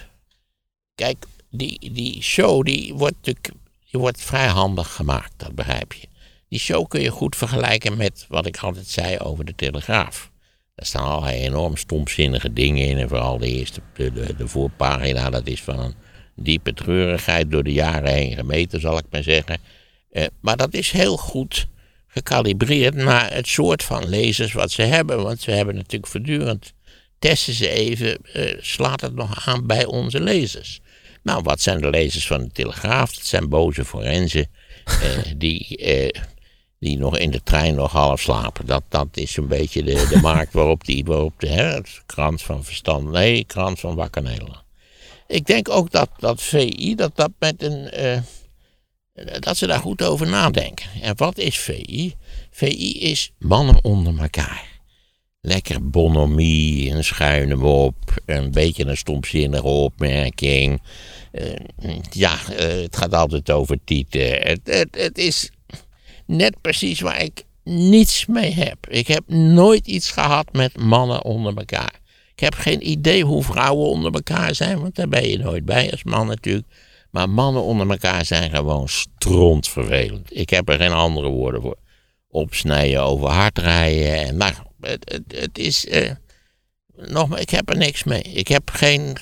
[0.95, 1.25] Kijk,
[1.57, 3.53] die, die show die wordt natuurlijk
[3.91, 6.07] wordt vrij handig gemaakt, dat begrijp je.
[6.49, 10.31] Die show kun je goed vergelijken met wat ik altijd zei over de Telegraaf.
[10.75, 12.99] Daar staan allerlei enorm stomzinnige dingen in.
[12.99, 15.95] En vooral de eerste, de, voorpagina, dat is van een
[16.37, 19.59] diepe treurigheid door de jaren heen gemeten, zal ik maar zeggen.
[20.11, 21.67] Eh, maar dat is heel goed
[22.07, 25.23] gekalibreerd naar het soort van lezers wat ze hebben.
[25.23, 26.73] Want ze hebben natuurlijk voortdurend
[27.19, 30.81] testen ze even, eh, slaat het nog aan bij onze lezers.
[31.25, 33.15] Nou, wat zijn de lezers van de Telegraaf?
[33.15, 34.47] Dat zijn boze forensen
[34.85, 36.21] eh, die, eh,
[36.79, 38.67] die nog in de trein nog half slapen.
[38.67, 42.43] Dat, dat is een beetje de, de markt waarop, die, waarop de hè, het krant
[42.43, 44.63] van verstand, nee, krant van Wakker Nederland.
[45.27, 48.21] Ik denk ook dat, dat VI, dat dat met een, eh,
[49.39, 50.87] dat ze daar goed over nadenken.
[51.03, 52.15] En wat is VI?
[52.51, 54.74] VI is mannen onder elkaar
[55.45, 57.95] lekker bonhomie, een schuine mop,
[58.27, 60.83] een beetje een stomzinnige opmerking.
[61.33, 61.57] Eh,
[62.11, 64.33] ja, eh, het gaat altijd over tieten.
[64.33, 65.51] Het, het, het is
[66.27, 68.77] net precies waar ik niets mee heb.
[68.89, 72.01] Ik heb nooit iets gehad met mannen onder elkaar.
[72.35, 75.91] Ik heb geen idee hoe vrouwen onder elkaar zijn, want daar ben je nooit bij
[75.91, 76.67] als man natuurlijk.
[77.11, 80.37] Maar mannen onder elkaar zijn gewoon strontvervelend.
[80.37, 81.77] Ik heb er geen andere woorden voor.
[82.29, 84.27] Opsnijden over hardrijden.
[84.27, 84.53] En, nou,
[84.89, 85.87] het, het, is.
[85.87, 86.11] eh
[86.97, 88.23] nogmaals, ik heb er niks mee.
[88.23, 89.17] Ik heb geen.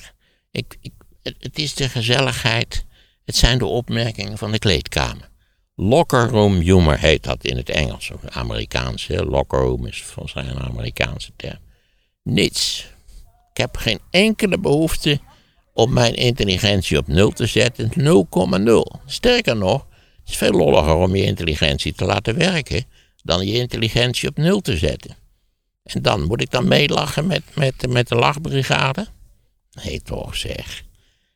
[0.50, 2.84] Ik, ik, het, is de gezelligheid.
[3.24, 5.30] Het zijn de opmerkingen van de kleedkamer.
[5.74, 8.10] Locker room humor heet dat in het Engels.
[8.10, 9.24] Of Amerikaanse.
[9.24, 11.58] Locker room is volgens mij een Amerikaanse term.
[12.22, 12.90] Niets.
[13.50, 15.20] Ik heb geen enkele behoefte
[15.72, 17.90] om mijn intelligentie op nul te zetten.
[17.90, 19.00] 0,0.
[19.06, 19.86] Sterker nog,
[20.20, 22.84] het is veel lolliger om je intelligentie te laten werken
[23.22, 25.16] dan je intelligentie op nul te zetten.
[25.82, 29.06] En dan moet ik dan meelachen met, met, met de lachbrigade?
[29.84, 30.82] Nee, toch zeg.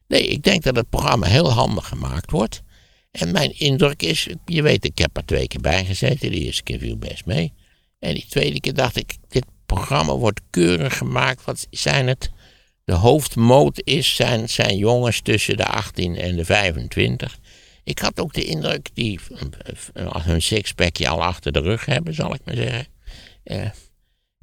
[0.09, 2.63] Nee, ik denk dat het programma heel handig gemaakt wordt.
[3.11, 6.31] En mijn indruk is, je weet, ik heb er twee keer bij gezeten.
[6.31, 7.53] De eerste keer viel best mee.
[7.99, 11.45] En die tweede keer dacht ik, dit programma wordt keurig gemaakt.
[11.45, 12.31] Wat zijn het?
[12.85, 17.39] De hoofdmoot is, zijn, zijn jongens tussen de 18 en de 25.
[17.85, 19.21] Ik had ook de indruk, die
[19.93, 22.87] eh, hun sixpackje al achter de rug hebben, zal ik maar zeggen.
[23.43, 23.71] Eh,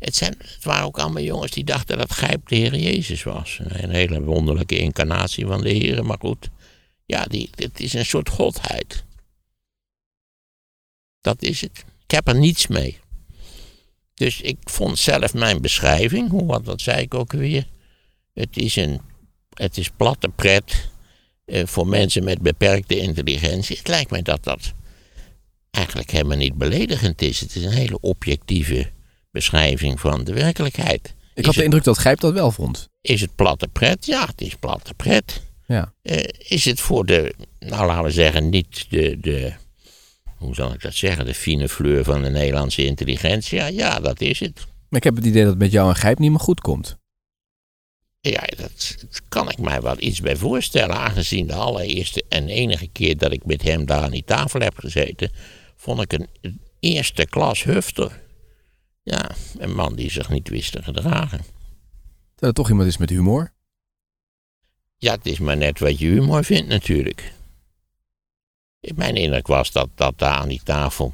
[0.04, 3.60] het, waren ook allemaal jongens die dachten dat Gijp de Heer Jezus was.
[3.64, 6.50] Een hele wonderlijke incarnatie van de Heer, maar goed.
[7.06, 9.04] Ja, die, het is een soort godheid.
[11.22, 11.86] Dat is het.
[12.04, 13.00] Ik heb er niets mee.
[14.14, 17.68] Dus ik vond zelf mijn beschrijving, hoe wat, wat zei ik ook weer.
[18.34, 19.02] Het is, een,
[19.54, 20.90] het is platte pret
[21.46, 23.78] eh, voor mensen met beperkte intelligentie.
[23.78, 24.74] Het lijkt mij dat dat
[25.72, 27.40] eigenlijk helemaal niet beledigend is.
[27.40, 28.92] Het is een hele objectieve
[29.34, 31.14] beschrijving van de werkelijkheid.
[31.34, 32.90] Ik had de het, indruk dat Gijp dat wel vond.
[33.02, 34.06] is het platte pret?
[34.06, 35.42] Ja, het is platte pret.
[35.68, 35.94] Ja.
[36.02, 39.54] eh, is het voor de, nou laten we zeggen, niet de, de,
[40.38, 43.62] hoe zal ik dat zeggen, de fine fleur van de Nederlandse intelligentie.
[43.74, 44.56] Ja, dat is het.
[44.90, 46.98] Maar ik heb het idee dat het met jou en Gijp niet meer goed komt.
[48.20, 50.96] Ja, dat, dat kan ik mij wel iets bij voorstellen.
[50.96, 54.78] Aangezien de allereerste en enige keer dat ik met hem daar aan die tafel heb
[54.78, 55.32] gezeten,
[55.76, 58.22] vond ik een, een eerste klas hufter.
[59.04, 61.38] Ja, een man die zich niet wist te gedragen.
[62.36, 63.54] Dat het toch iemand is met humor.
[64.98, 67.34] Ja, het is maar net wat je humor vindt natuurlijk.
[68.96, 71.14] Mijn indruk was dat, dat daar aan die tafel,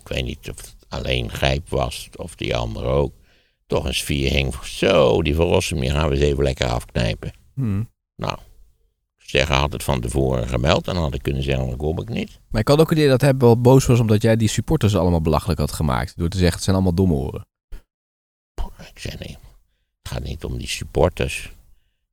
[0.00, 3.14] ik weet niet of het alleen Gijp was of die andere ook,
[3.66, 4.54] toch een sfeer hing.
[4.64, 7.32] Zo, die verrossing, die gaan we eens even lekker afknijpen.
[7.54, 7.90] Hmm.
[8.16, 8.38] Nou,
[9.26, 12.38] zeggen had het van tevoren gemeld, dan had ik kunnen zeggen, dan kom ik niet.
[12.48, 14.96] Maar ik had ook het idee dat hij wel boos was omdat jij die supporters
[14.96, 16.16] allemaal belachelijk had gemaakt.
[16.16, 17.46] Door te zeggen, het zijn allemaal domme oren.
[18.94, 19.36] Ik zei nee,
[20.02, 21.52] het gaat niet om die supporters.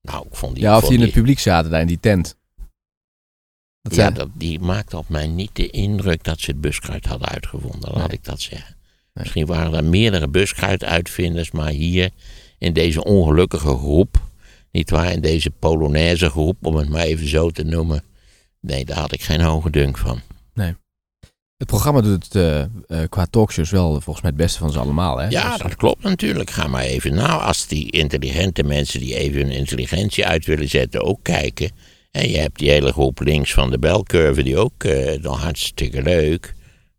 [0.02, 0.64] Nou, ik vond die...
[0.64, 2.36] Ja, of die in die- het publiek zaten daar in die tent.
[3.82, 7.28] Dat Ja, dat, die maakte op mij niet de indruk dat ze het buskruid hadden
[7.28, 7.92] uitgevonden.
[7.94, 8.18] Laat Nee.
[8.18, 8.76] ik dat zeggen.
[8.78, 8.84] Nee.
[9.14, 12.10] Misschien waren er meerdere buskruiduitvinders, maar hier
[12.58, 14.22] in deze ongelukkige groep,
[14.74, 18.04] niet waar, in deze Polonaise groep, om het maar even zo te noemen.
[18.60, 20.22] Nee, daar had ik geen hoge dunk van.
[21.58, 24.80] Het programma doet het eh, eh, qua talkshows wel volgens mij het beste van ze
[24.80, 25.18] allemaal.
[25.18, 25.28] Hè?
[25.28, 26.50] Ja, Dus- dat klopt natuurlijk.
[26.50, 31.04] Ga maar even nou, als die intelligente mensen die even hun intelligentie uit willen zetten
[31.04, 31.72] ook kijken.
[32.12, 36.02] En je hebt die hele groep links van de belcurve die ook eh dan hartstikke
[36.02, 36.54] leuk.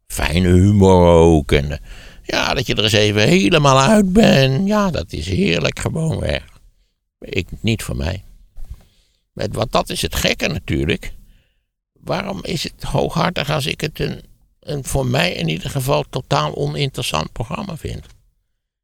[0.06, 1.52] Fijne humor ook.
[1.52, 1.80] En
[2.22, 4.66] ja, dat je er eens even helemaal uit bent.
[4.68, 6.42] Ja, dat is heerlijk gewoon weg.
[7.24, 8.22] Ik, niet voor mij.
[9.32, 11.12] Want dat is het gekke natuurlijk.
[11.92, 14.22] Waarom is het hooghartig als ik het een,
[14.60, 18.06] een voor mij in ieder geval totaal oninteressant programma vind?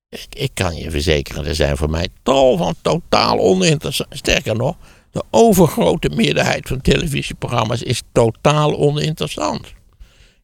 [0.09, 4.17] Ik, ik kan je verzekeren, er zijn voor mij tal van totaal oninteressant.
[4.17, 4.77] Sterker nog,
[5.11, 9.73] de overgrote meerderheid van televisieprogramma's is totaal oninteressant.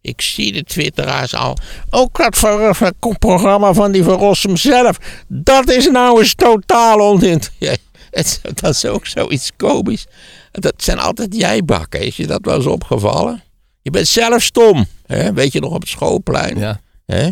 [0.01, 1.57] Ik zie de twitteraars al.
[1.91, 4.99] Ook dat ver- programma van die Van Rossum zelf.
[5.29, 7.81] Dat is nou eens totaal oninteressant.
[8.19, 10.07] Het, dat is ook zoiets komisch.
[10.51, 12.01] Dat zijn altijd jijbakken.
[12.01, 13.43] Is je dat wel eens opgevallen?
[13.83, 14.87] Je bent zelf stom.
[15.07, 15.33] Hè?
[15.33, 16.59] Weet je nog op het schoolplein?
[16.59, 16.81] ja.
[17.07, 17.31] Hè?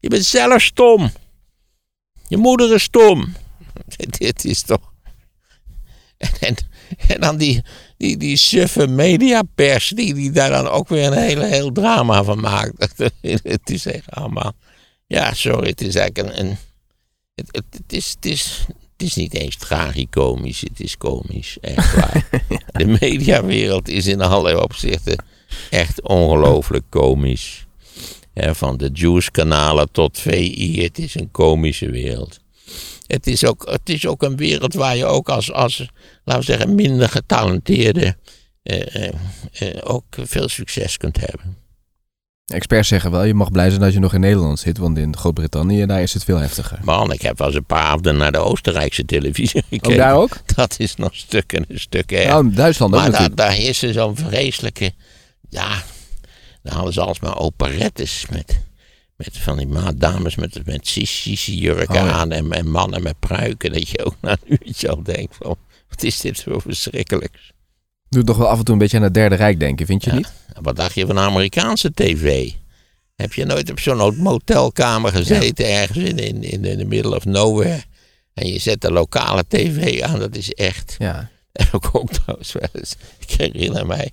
[0.00, 1.10] Je bent zelf stom.
[2.28, 3.34] Je moeder is stom.
[4.18, 4.92] Dit is toch.
[6.40, 6.54] En,
[7.08, 7.62] en dan die,
[7.96, 12.40] die, die suffe mediapers, die, die daar dan ook weer een hele, heel drama van
[12.40, 12.94] maakt.
[13.42, 14.52] Het is echt allemaal.
[15.06, 16.46] Ja, sorry, het is eigenlijk een.
[16.46, 16.56] een
[17.34, 21.58] het, het, het is, het, is, het is niet eens tragicomisch, het is komisch.
[21.60, 22.28] Echt waar.
[22.78, 25.24] De mediawereld is in allerlei opzichten
[25.70, 27.66] echt ongelooflijk komisch.
[28.34, 32.38] Van de Juice-kanalen tot VI, het is een komische wereld.
[33.06, 35.88] Het is ook, het is ook een wereld waar je ook als, als
[36.24, 38.16] laten we zeggen, minder getalenteerde
[38.62, 39.12] eh, eh,
[39.52, 41.56] eh, ook veel succes kunt hebben.
[42.52, 44.78] Experts zeggen wel, je mag blij zijn dat je nog in Nederland zit.
[44.78, 46.78] Want in Groot-Brittannië, daar is het veel heftiger.
[46.82, 49.90] Man, ik heb wel eens een paar avonden naar de Oostenrijkse televisie gekeken.
[49.90, 50.36] Ook daar ook?
[50.54, 52.26] Dat is nog stukken en stukken.
[52.26, 54.92] Nou, Duitsland ook maar daar, daar is er zo'n vreselijke.
[55.48, 55.82] Ja,
[56.62, 58.60] dan hadden ze alsmaar operettes met,
[59.16, 62.10] met van die ma- dames met, met sissi jurken Oh, ja.
[62.12, 63.72] aan en, en mannen met pruiken.
[63.72, 65.56] Dat je ook na een uurtje al denkt van,
[65.88, 67.38] wat is dit zo verschrikkelijk.
[68.16, 70.10] Doet toch wel af en toe een beetje aan het Derde Rijk denken, vind je
[70.10, 70.16] Ja.
[70.16, 70.32] niet?
[70.60, 72.50] Wat dacht je van Amerikaanse tv?
[73.16, 77.24] Heb je nooit op zo'n motelkamer gezeten ergens in, in, in, in the middle of
[77.24, 77.82] nowhere?
[78.34, 80.94] En je zet de lokale tv aan, dat is echt...
[80.98, 81.30] Ja.
[81.52, 82.94] En ook, ook trouwens wel eens,
[83.26, 84.10] ik herinner mij,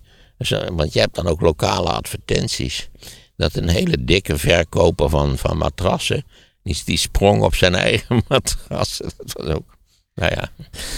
[0.71, 2.89] want je hebt dan ook lokale advertenties.
[3.37, 6.25] Dat een hele dikke verkoper van, van matrassen,
[6.63, 9.11] die, die sprong op zijn eigen matrassen.
[9.17, 9.72] Dat was ook,
[10.15, 10.49] nou ja,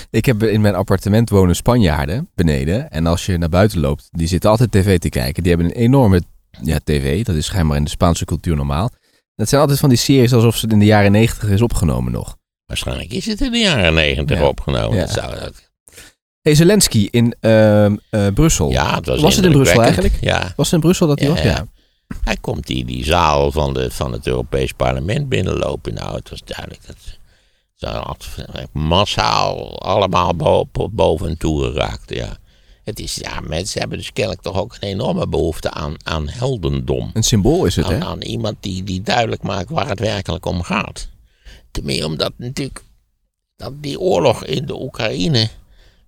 [0.09, 2.89] Ik heb in mijn appartement wonen Spanjaarden beneden.
[2.91, 5.43] En als je naar buiten loopt, die zitten altijd tv te kijken.
[5.43, 6.21] Die hebben een enorme
[6.61, 7.23] ja, tv.
[7.23, 8.89] Dat is schijnbaar in de Spaanse cultuur normaal.
[9.35, 12.35] Dat zijn altijd van die series alsof ze in de jaren negentig is opgenomen nog.
[12.65, 14.47] waarschijnlijk is het in de jaren negentig Ja.
[14.47, 14.97] opgenomen.
[14.97, 15.05] Ja.
[15.05, 15.69] Dat zou, dat,
[16.41, 18.71] Hey, Zelensky in ehm, eh, Brussel.
[18.71, 20.23] ja, het was, Was het in Brussel indrukwekkend.
[20.23, 21.41] Ja, Was het in Brussel dat hij was?
[21.41, 21.45] ja.
[21.45, 21.67] Ja.
[22.23, 25.93] Hij komt die, die zaal van, de, van het Europees Parlement binnenlopen.
[25.93, 26.95] Nou, het was duidelijk dat
[27.75, 28.27] ze had
[28.73, 32.13] massaal allemaal bo- boven en toe geraakt.
[32.13, 32.37] Ja.
[32.83, 37.09] Het is, ja, mensen hebben dus kennelijk toch ook een enorme behoefte aan, aan heldendom.
[37.13, 37.95] Een symbool is het, hè?
[37.95, 41.09] Aan, aan iemand die, die duidelijk maakt waar het werkelijk om gaat.
[41.71, 42.83] Ten meer omdat natuurlijk
[43.55, 45.49] dat die oorlog in de Oekraïne.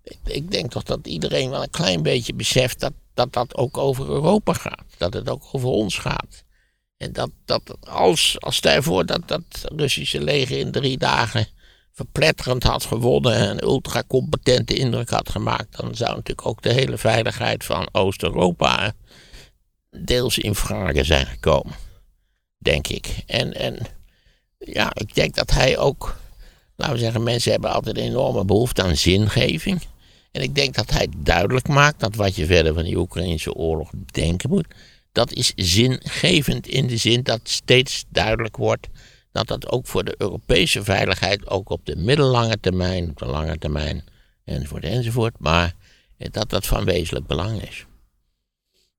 [0.03, 3.77] Ik, ik denk toch dat iedereen wel een klein beetje beseft dat, dat dat ook
[3.77, 4.85] over Europa gaat.
[4.97, 6.43] Dat het ook over ons gaat.
[6.97, 11.47] En dat, dat als, als stel je voor dat dat Russische leger in drie dagen
[11.97, 16.97] verpletterend had gewonnen en een ultracompetente indruk had gemaakt, dan zou natuurlijk ook de hele
[16.97, 18.93] veiligheid van Oost-Europa
[19.89, 21.73] deels in vragen zijn gekomen.
[22.57, 23.23] Denk ik.
[23.25, 23.77] En, en
[24.57, 26.17] ja, ik denk dat hij ook,
[26.75, 29.81] laten we zeggen, mensen hebben altijd een enorme behoefte aan zingeving.
[30.31, 33.89] En ik denk dat hij duidelijk maakt dat wat je verder van die Oekraïnse oorlog
[34.11, 34.67] denken moet,
[35.11, 38.87] dat is zingevend in de zin dat steeds duidelijk wordt
[39.37, 43.57] dat dat ook voor de Europese veiligheid, ook op de middellange termijn, op de lange
[43.57, 44.03] termijn,
[44.45, 45.75] enzovoort, enzovoort, maar
[46.17, 47.85] dat dat van wezenlijk belang is.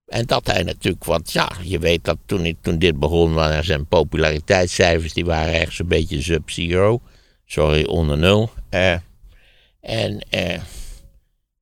[0.06, 3.86] En dat hij natuurlijk, want ja, je weet dat toen, toen dit begon, waren zijn
[3.86, 7.00] populariteitscijfers, die waren ergens een beetje sub-zero.
[7.44, 8.50] Sorry, onder nul.
[8.68, 8.92] Eh,
[9.80, 10.60] en eh,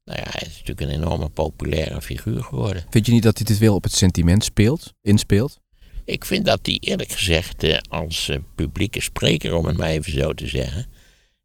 [0.05, 2.87] nou ja, hij is natuurlijk een enorme populaire figuur geworden.
[2.91, 5.61] Vind je niet dat hij dit wel op het sentiment speelt, inspeelt?
[6.07, 10.13] Ik vind dat hij eerlijk gezegd eh, als eh, publieke spreker, om het maar even
[10.13, 10.87] zo te zeggen.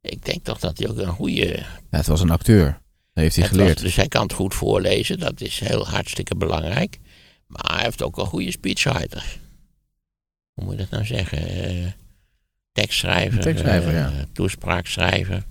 [0.02, 1.48] Ik denk toch dat hij ook een goede.
[1.92, 2.66] Ja, het was een acteur.
[3.14, 3.74] Dat heeft hij het geleerd.
[3.74, 7.00] was- dus hij kan het goed voorlezen, dat is heel hartstikke belangrijk.
[7.48, 9.38] Maar hij heeft ook een goede speechwriter.
[10.54, 11.48] Hoe moet je dat nou zeggen?
[11.48, 11.86] Eh,
[12.72, 14.12] tekstschrijver, tekstschrijver, ja.
[14.34, 15.44] toespraakschrijver.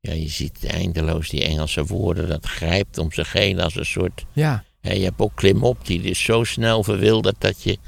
[0.00, 4.24] Ja, je ziet eindeloos die Engelse woorden, dat grijpt om zich heen als een soort
[4.32, 7.78] Ja, Hè, je hebt ook klimop, die is zo snel verwilderd dat je,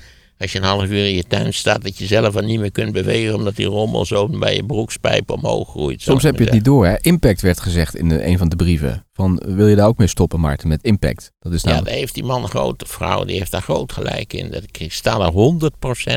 [0.40, 2.70] als je een half uur in je tuin staat, dat je zelf al niet meer
[2.70, 6.02] kunt bewegen, omdat die rommel zo bij je broekspijp omhoog groeit.
[6.02, 6.86] soms heb je het niet door.
[6.86, 6.96] Hè?
[7.00, 9.06] Impact werd gezegd in de, een van de brieven.
[9.12, 11.32] Van, wil je daar ook mee stoppen, Maarten, met impact?
[11.38, 11.70] Dat is zeggen.
[11.70, 11.84] Ja, nou...
[11.84, 14.54] daar heeft die man een grote vrouw, die heeft daar groot gelijk in.
[14.78, 15.32] Ik sta er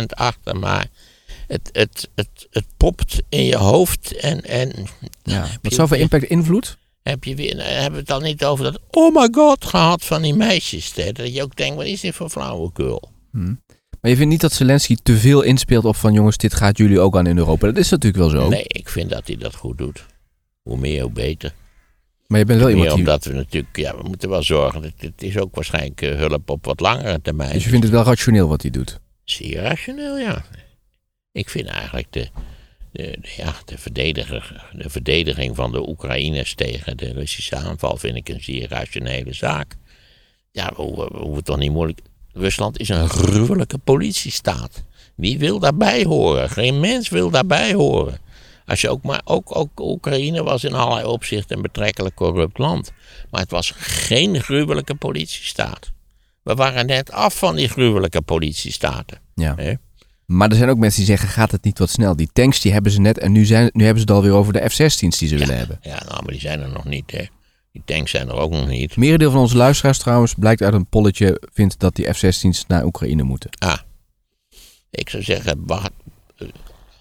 [0.02, 0.88] 100% achter, maar
[1.48, 4.72] het, het, het, het popt in je hoofd en, en
[5.24, 5.48] ja.
[5.62, 6.78] Wat weer- impact invloed?
[7.04, 10.06] heb je weer, nou, hebben we het dan niet over dat oh my god gehad
[10.06, 10.96] van die meisjes.
[10.96, 11.12] Hè?
[11.12, 13.12] Dat je ook denkt, wat is dit voor flauwekul?
[14.04, 17.00] Maar je vindt niet dat Zelensky te veel inspeelt op van jongens, dit gaat jullie
[17.00, 17.68] ook aan in Europa.
[17.68, 18.50] Dat is natuurlijk wel zo.
[18.50, 20.06] Nee, ik vind dat hij dat goed doet.
[20.62, 21.54] Hoe meer, hoe beter.
[22.28, 22.98] Maar je bent wel iemand die...
[22.98, 24.82] omdat we natuurlijk, ja, we moeten wel zorgen.
[24.82, 27.54] dat Het is ook waarschijnlijk eh, hulp op wat langere termijn.
[27.54, 29.00] Dus je vindt het wel rationeel wat hij doet.
[29.24, 30.46] Zeer rationeel, ja.
[31.32, 32.28] Ik vind eigenlijk de,
[32.92, 38.16] de, de- ja, de, verdediger, de verdediging van de Oekraïners tegen de Russische aanval vind
[38.16, 39.76] ik een zeer rationele zaak.
[40.52, 42.00] Ja, we hoeven, we hoeven toch niet moeilijk.
[42.34, 44.84] Rusland is een gruwelijke politiestaat.
[45.15, 46.50] Wie wil daarbij horen?
[46.50, 48.19] Geen mens wil daarbij horen.
[48.65, 52.91] Als je ook maar, ook, ook Oekraïne was in allerlei opzichten een betrekkelijk corrupt land.
[53.32, 55.91] Maar het was geen gruwelijke politiestaat.
[56.43, 59.19] We waren net af van die gruwelijke politiestaten.
[59.36, 59.78] Ja.
[60.26, 62.15] Maar er zijn ook mensen die zeggen, gaat het niet wat snel?
[62.15, 64.54] Die tanks die hebben ze net en nu, zijn, nu hebben ze het alweer over
[64.54, 65.80] de F-16's die ze willen hebben.
[65.82, 67.24] Ja, nou, maar die zijn er nog niet, hè.
[67.74, 68.90] Die tanks zijn er ook nog niet.
[68.90, 72.86] Het merendeel van onze luisteraars trouwens, blijkt uit een polletje, vindt dat die F-16's naar
[72.86, 73.50] Oekraïne moeten.
[73.58, 73.80] Ah,
[74.90, 75.92] ik zou zeggen, wacht,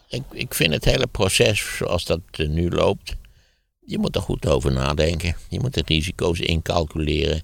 [0.09, 3.17] ik, ik vind het hele proces zoals dat eh, nu loopt,
[3.85, 5.37] je moet er goed over nadenken.
[5.49, 7.43] Je moet de risico's incalculeren.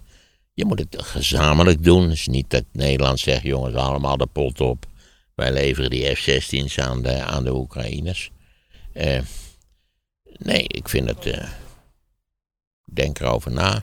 [0.55, 2.09] Je moet het gezamenlijk doen.
[2.09, 4.87] Dus niet dat Nederland zegt, jongens, allemaal de pot op.
[5.35, 8.31] Wij leveren die F-16's aan de, aan de Oekraïners.
[8.93, 9.21] Eh,
[10.39, 11.49] nee, ik vind het, eh,
[12.93, 13.83] denk erover na.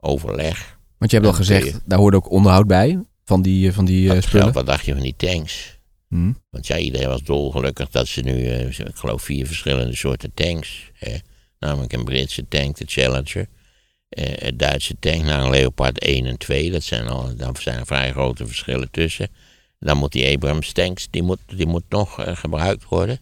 [0.00, 0.78] Overleg.
[0.98, 3.84] Want je hebt al gezegd, je- daar hoort ook onderhoud bij van die, eh, van
[3.84, 4.52] die eh, Wat, spullen.
[4.52, 5.78] wat dacht je van die tanks?
[6.08, 6.32] Hm.
[6.50, 10.90] Want ja, iedereen was dolgelukkig dat ze nu, eh, ik geloof, vier verschillende soorten tanks.
[10.94, 11.16] Hè?
[11.58, 13.46] Namelijk een Britse tank, de Challenger.
[14.08, 16.70] eh, een Duitse tank, nou een Leopard 1 en 2.
[16.70, 19.28] Dat zijn al, daar zijn er vrij grote verschillen tussen.
[19.78, 23.18] Dan moet die Abrams tanks, die moet, die moet nog gebruikt worden.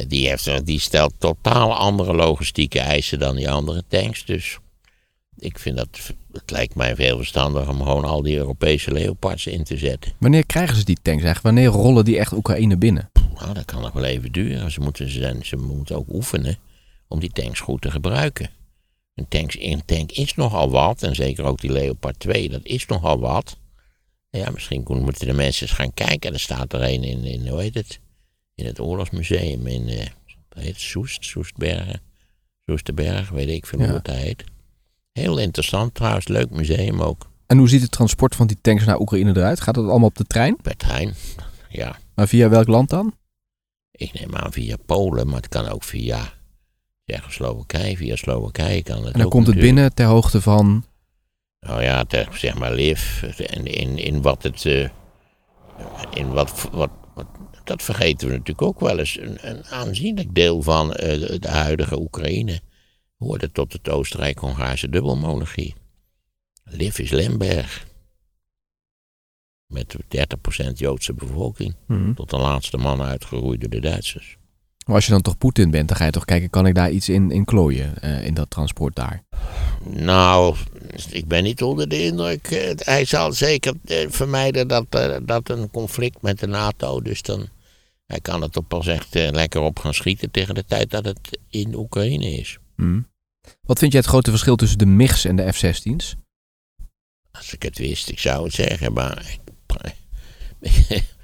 [0.00, 4.24] Eh, die, heeft, eh, die stelt totaal andere logistieke eisen dan die andere tanks.
[4.24, 4.58] Dus
[5.38, 5.88] ik vind dat,
[6.32, 10.12] het lijkt mij veel verstandiger om gewoon al die Europese Leopards in te zetten.
[10.18, 11.54] Wanneer krijgen ze die tanks eigenlijk?
[11.56, 13.10] Wanneer rollen die echt Oekraïne binnen?
[13.34, 14.70] Nou, dat kan nog wel even duren.
[14.70, 16.58] Ze moeten, ze, zijn- ze moeten ook oefenen
[17.08, 18.50] om die tanks goed te gebruiken.
[19.14, 22.86] Een tank, een tank is nogal wat, en zeker ook die Leopard 2, dat is
[22.86, 23.56] nogal wat.
[24.30, 26.32] Ja, misschien moeten de mensen eens gaan kijken.
[26.32, 28.00] Er staat er een in, in hoe heet het?
[28.60, 30.80] In het Oorlogsmuseum in, hoe heet het?
[30.80, 32.00] Soest, Soestbergen.
[32.66, 33.86] Soesterberg, weet ik veel Ja.
[33.86, 34.44] hoe het heet.
[35.12, 37.30] Heel interessant trouwens, leuk museum ook.
[37.46, 39.60] En hoe ziet het transport van die tanks naar Oekraïne eruit?
[39.60, 40.56] Gaat dat allemaal op de trein?
[40.62, 41.14] Per trein,
[41.68, 41.98] ja.
[42.14, 43.14] Maar via welk land dan?
[43.90, 46.32] Ik neem aan via Polen, maar het kan ook via
[47.04, 47.96] Tsjechoslowakije.
[47.96, 49.74] Via Slowakije kan het En dan ook komt het natuurlijk.
[49.74, 50.84] binnen ter hoogte van...
[51.60, 53.22] Nou ja, ter, zeg maar Liv.
[53.22, 54.64] En in, in wat het.
[54.64, 54.88] eh,
[56.14, 56.90] in wat, wat,
[57.64, 59.18] Dat vergeten we natuurlijk ook wel eens.
[59.18, 62.60] Een, een aanzienlijk deel van eh, de, de huidige Oekraïne
[63.16, 65.74] hoorde tot het Oostenrijk-Hongaarse dubbelmonarchie.
[66.64, 67.86] Liv is Lemberg.
[69.66, 69.96] Met
[70.66, 71.74] 30% Joodse bevolking.
[71.86, 72.14] Hm.
[72.14, 74.38] Tot de laatste man uitgeroeid door de Duitsers.
[74.90, 76.90] Maar als je dan toch Poetin bent, dan ga je toch kijken, kan ik daar
[76.90, 79.22] iets in, in klooien, eh, in dat transport daar?
[79.84, 80.56] Nou,
[81.10, 82.46] ik ben niet onder de indruk.
[82.46, 84.86] Eh, Hij zal zeker eh, vermijden dat,
[85.22, 87.00] dat een conflict met de NATO.
[87.00, 87.48] Dus dan
[88.06, 91.38] hij kan het er pas echt lekker op gaan schieten tegen de tijd dat het
[91.48, 92.58] in Oekraïne is.
[92.76, 93.00] Hm.
[93.62, 96.16] Wat vind jij het grote verschil tussen de MIGs en de F-16's?
[97.32, 99.36] Als ik het wist, ik zou het zeggen, maar.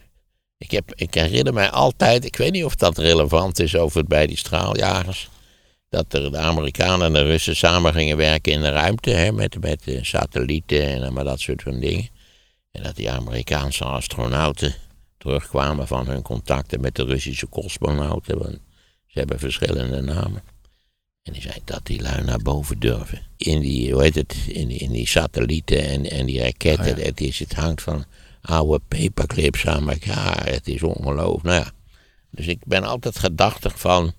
[0.59, 4.09] Ik, heb, ik herinner mij altijd, ik weet niet of dat relevant is over het
[4.09, 5.28] bij die straaljagers.
[5.88, 9.61] Dat er de Amerikanen en de Russen samen gingen werken in de ruimte, hè, met,
[9.61, 12.09] met satellieten en allemaal dat soort van dingen.
[12.70, 14.74] En dat die Amerikaanse astronauten
[15.18, 18.38] terugkwamen van hun contacten met de Russische cosmonauten.
[18.38, 18.59] Want
[19.07, 20.42] ze hebben verschillende namen.
[21.22, 23.22] En die zei dat die lui naar boven durven.
[23.36, 26.92] In die, hoe heet het, in die, in die satellieten en, en die raketten.
[26.92, 27.04] Oh ja.
[27.04, 28.04] het, is, het hangt van
[28.47, 30.47] oude paperclips aan elkaar.
[30.47, 31.44] Het is ongelooflijk.
[31.44, 31.64] Nou.
[32.30, 34.12] Dus ik ben altijd gedachtig van,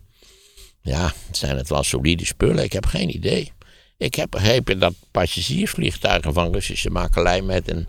[0.81, 2.63] ja, zijn het wel solide spullen?
[2.63, 3.51] Ik heb geen idee.
[3.97, 7.87] Ik heb begrepen dat passagiersvliegtuigen van Russische makelij met een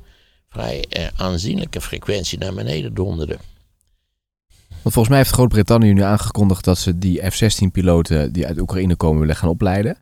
[0.48, 3.38] vrij eh, aanzienlijke frequentie naar beneden donderden.
[4.68, 9.20] Want volgens mij heeft Groot-Brittannië nu aangekondigd dat ze die F-16-piloten die uit Oekraïne komen
[9.20, 9.98] willen gaan opleiden.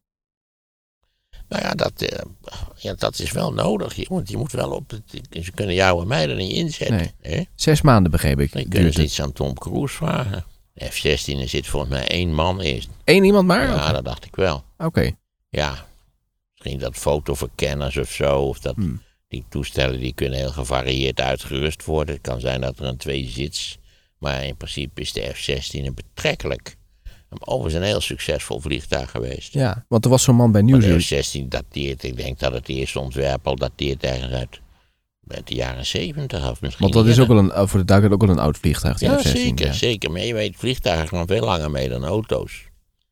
[1.49, 2.19] Nou ja, dat, eh,
[2.77, 4.09] ja, dat is wel nodig.
[4.09, 6.97] Moet, je moet wel op het, ze kunnen jou en mij er niet inzetten.
[6.97, 7.37] Nee.
[7.37, 7.43] Hè?
[7.55, 8.53] Zes maanden begreep ik.
[8.53, 10.45] Dan kunnen ze iets aan Tom Cruise vragen.
[10.73, 12.89] De F-16 er zit volgens mij één man eerst.
[13.05, 13.67] Eén iemand maar?
[13.69, 14.65] Ja, dat dacht ik wel.
[14.79, 15.11] Oké.
[15.49, 15.87] Ja,
[16.55, 18.39] misschien dat fotoverkenners of zo.
[18.41, 19.03] Of dat Hmm.
[19.29, 22.15] die toestellen die kunnen heel gevarieerd uitgerust worden.
[22.15, 23.79] Het kan zijn dat er een twee zits.
[24.19, 26.77] Maar in principe is de F-16 een betrekkelijk.
[27.45, 29.53] Overigens een heel succesvol vliegtuig geweest.
[29.53, 31.09] Ja, want er was zo'n man bij Nieuws.
[31.09, 34.61] de F-16 dateert, ik denk dat het eerste ontwerp al dateert ergens uit,
[35.29, 36.83] uit de jaren 70 of misschien.
[36.83, 37.35] Want dat is ook eerder.
[37.37, 38.99] wel een, eh, voor de duidelijkheid ook wel een oud vliegtuig.
[38.99, 39.73] Die Ja, F-16, zeker, ja.
[39.73, 40.11] zeker.
[40.11, 42.65] Maar je weet, vliegtuigen gaan veel langer mee dan auto's.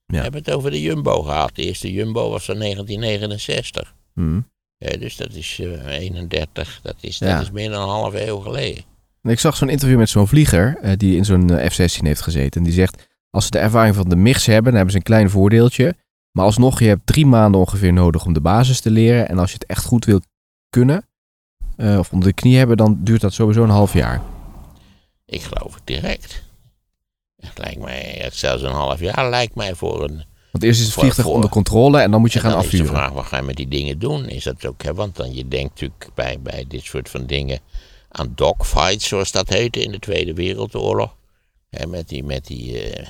[0.07, 0.23] We Ja.
[0.23, 1.51] hebben het over de Jumbo gehad.
[1.55, 3.95] De eerste Jumbo was van 1969.
[4.15, 4.41] Hm.
[4.79, 8.39] Ja, dus dat is eh, 31, dat is, dat is meer dan een halve eeuw
[8.39, 8.85] geleden.
[9.23, 12.21] En ik zag zo'n interview met zo'n vlieger eh, die in zo'n eh, F-16 heeft
[12.21, 12.61] gezeten.
[12.61, 15.03] En die zegt, als ze de ervaring van de MIGs hebben, dan hebben ze een
[15.03, 15.97] klein voordeeltje.
[16.31, 19.29] Maar alsnog, je hebt drie maanden ongeveer nodig om de basis te leren.
[19.29, 20.27] En als je het echt goed wilt
[20.71, 21.09] kunnen,
[21.77, 24.23] eh, of onder de knie hebben, dan duurt dat sowieso een half jaar.
[25.27, 26.43] Ik geloof het direct.
[27.37, 30.95] Het lijkt mij, zelfs een half jaar lijkt mij voor een Want eerst is het
[30.95, 32.85] vliegtuig voor- onder controle en dan moet je gaan dan afvuren.
[32.85, 34.29] is de vraag, wat ga je met die dingen doen?
[34.29, 34.95] Is dat ook, hè?
[34.95, 37.59] want dan je denkt natuurlijk bij, bij dit soort van dingen
[38.09, 41.17] aan dogfights, zoals dat heette in de Tweede Wereldoorlog.
[41.71, 43.07] Hè, met die, met die, eh,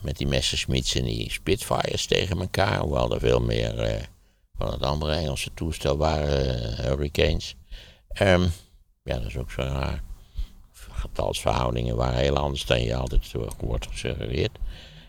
[0.00, 2.78] met die Messerschmitts en die Spitfires tegen elkaar.
[2.80, 4.02] Hoewel er veel meer eh,
[4.56, 7.56] van het andere Engelse toestel waren, eh, Hurricanes.
[8.08, 8.46] Ehm,
[9.02, 10.02] ja, dat is ook zo raar.
[10.90, 14.58] Getalsverhoudingen waren heel anders dan je altijd wordt gesuggereerd.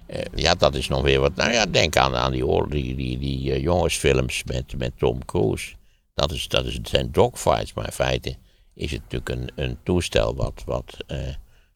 [0.06, 1.36] Eh, ja, dat is nog weer wat.
[1.36, 5.76] Nou ja, denk aan, aan die, die, die, eh, jongensfilms met, met Tom Cruise.
[6.14, 8.36] Dat, is, dat is, zijn dogfights, maar in feite
[8.74, 11.18] is het natuurlijk een, een toestel wat, wat, eh,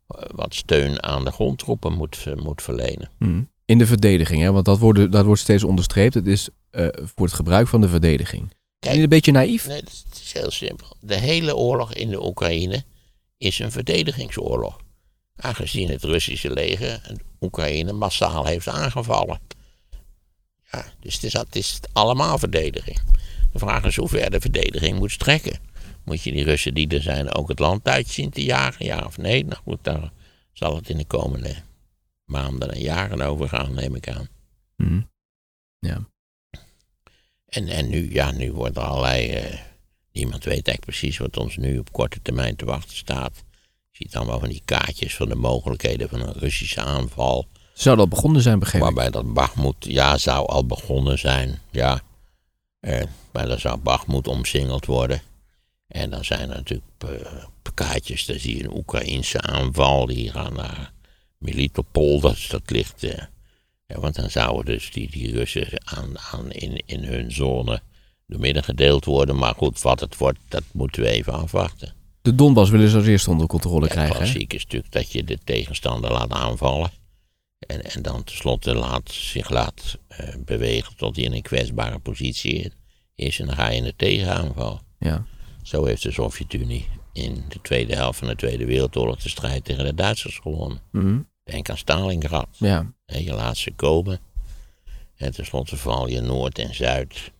[0.08, 3.10] wat steun aan de grondtroepen moet, eh, moet verlenen.
[3.18, 3.44] Hm.
[3.66, 4.52] In de verdediging, hè?
[4.52, 6.14] want dat wordt, dat wordt steeds onderstreept.
[6.14, 8.54] Het is eh, voor het gebruik van de verdediging.
[8.80, 9.68] Ben je een beetje naïef?
[9.68, 10.96] Nee, het is heel simpel.
[11.00, 12.84] De hele oorlog in de Oekraïne
[13.38, 14.78] is een verdedigingsoorlog.
[15.36, 19.40] Aangezien het Russische leger Oekraïne massaal heeft aangevallen.
[20.72, 23.00] Ja, dus het is, het is allemaal verdediging.
[23.52, 25.60] De vraag is hoe ver de verdediging moet strekken.
[26.08, 29.06] Moet je die Russen die er zijn ook het land uit zien te jagen, ja
[29.06, 29.46] of nee?
[29.46, 30.12] Nou goed, daar
[30.54, 31.56] zal het in de komende
[32.26, 34.28] maanden en jaren over gaan, neem ik aan.
[34.76, 35.02] Hm.
[37.46, 39.30] En, en nu, ja, nu wordt er allerlei.
[39.30, 39.60] eh,
[40.12, 43.44] niemand weet eigenlijk precies wat ons nu op korte termijn te wachten staat.
[43.92, 47.48] Je ziet allemaal van die kaartjes van de mogelijkheden van een Russische aanval.
[47.74, 48.84] Zou dat begonnen zijn, begreep ik?
[48.86, 51.60] Waarbij dat Bakhmut, ja, zou al begonnen zijn.
[51.72, 52.02] Ja.
[52.80, 55.22] Eh, maar dan zou Bakhmut omsingeld worden.
[55.88, 60.06] En dan zijn er natuurlijk eh, kaartjes, dan zie je een Oekraïnse aanval.
[60.06, 60.92] Die gaan naar
[61.38, 63.04] Melitopol, dat, dat ligt.
[63.04, 63.24] eh,
[63.86, 67.82] ja, want dan zouden dus die, die Russen aan, aan in, in hun zone
[68.28, 69.36] door midden gedeeld worden.
[69.38, 71.94] Maar goed, wat het wordt, dat moeten we even afwachten.
[72.22, 74.16] De Donbass willen ze als eerste onder controle Ja, krijgen.
[74.16, 74.22] hè?
[74.22, 76.90] klassiek is natuurlijk dat je de tegenstander laat aanvallen.
[77.60, 82.72] En, en dan tenslotte laat, zich laat eh, bewegen tot hij in een kwetsbare positie
[83.16, 83.40] is.
[83.40, 84.82] En dan ga je in de tegenaanval.
[85.00, 85.26] Ja.
[85.68, 89.86] Zo heeft de Sovjet-Unie in de tweede helft van de Tweede Wereldoorlog de strijd tegen
[89.86, 90.82] de Duitsers gewonnen.
[90.92, 91.20] Hm.
[91.44, 92.48] Denk aan Stalingrad.
[92.58, 92.92] ja.
[93.06, 94.20] Je laat ze komen.
[95.16, 97.32] En tenslotte val je Noord en Zuid.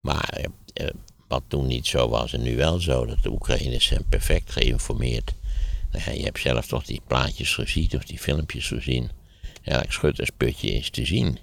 [0.00, 0.94] Maar eh, eh,
[1.28, 5.34] wat toen niet zo was en nu wel zo, dat de Oekraïners zijn perfect geïnformeerd.
[5.90, 9.10] Nou ja, je hebt zelf toch die plaatjes gezien of die filmpjes gezien.
[9.62, 11.38] Elk schuttersputje is te zien.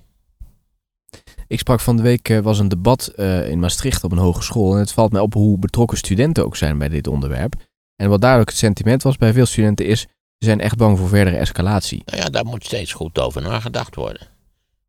[1.48, 4.74] Ik sprak van de week, uh, was een debat uh, in Maastricht op een hogeschool.
[4.74, 7.54] En het valt mij op hoe betrokken studenten ook zijn bij dit onderwerp.
[7.96, 10.00] En wat duidelijk het sentiment was bij veel studenten is,
[10.38, 12.02] ze zijn echt bang voor verdere escalatie.
[12.06, 14.28] Nou ja, daar moet steeds goed over nagedacht worden.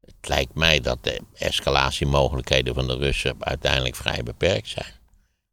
[0.01, 4.93] Het lijkt mij dat de escalatiemogelijkheden van de Russen uiteindelijk vrij beperkt zijn.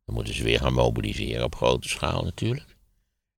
[0.06, 2.76] Dan moeten ze weer gaan mobiliseren op grote schaal natuurlijk.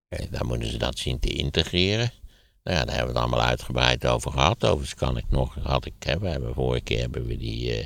[0.07, 2.11] En dan moeten ze dat zien te integreren.
[2.63, 4.65] Nou ja, daar hebben we het allemaal uitgebreid over gehad.
[4.65, 7.85] Overigens kan ik nog, had ik, hè, we hebben vorige keer hebben we die, uh,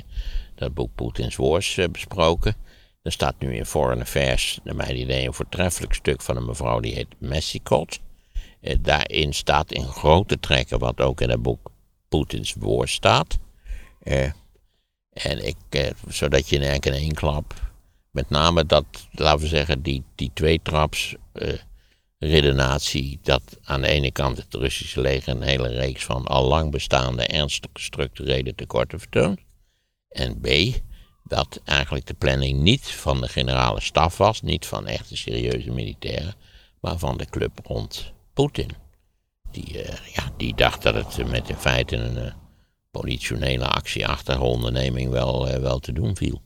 [0.54, 2.54] dat boek Poetins Wars uh, besproken.
[3.02, 6.80] Er staat nu in Foreign Affairs, naar mijn idee, een voortreffelijk stuk van een mevrouw
[6.80, 8.00] die heet Messicot.
[8.60, 11.70] Uh, daarin staat in grote trekken wat ook in het boek
[12.08, 13.38] Poetins Wars staat.
[15.12, 17.54] en ik, zodat je in één klap,
[18.10, 21.14] met name dat, laten we zeggen, die, die twee traps
[22.26, 26.70] redenatie dat aan de ene kant het Russische leger een hele reeks van al lang
[26.70, 29.40] bestaande ernstige structurele tekorten vertoont.
[30.08, 30.48] En B,
[31.24, 36.34] dat eigenlijk de planning niet van de generale staf was, niet van echte serieuze militairen,
[36.80, 38.70] maar van de club rond Poetin.
[39.50, 42.32] Die, uh, ja, die dacht dat het met in feite een uh,
[42.90, 46.42] politionele actieachtige onderneming wel, uh, wel te doen viel.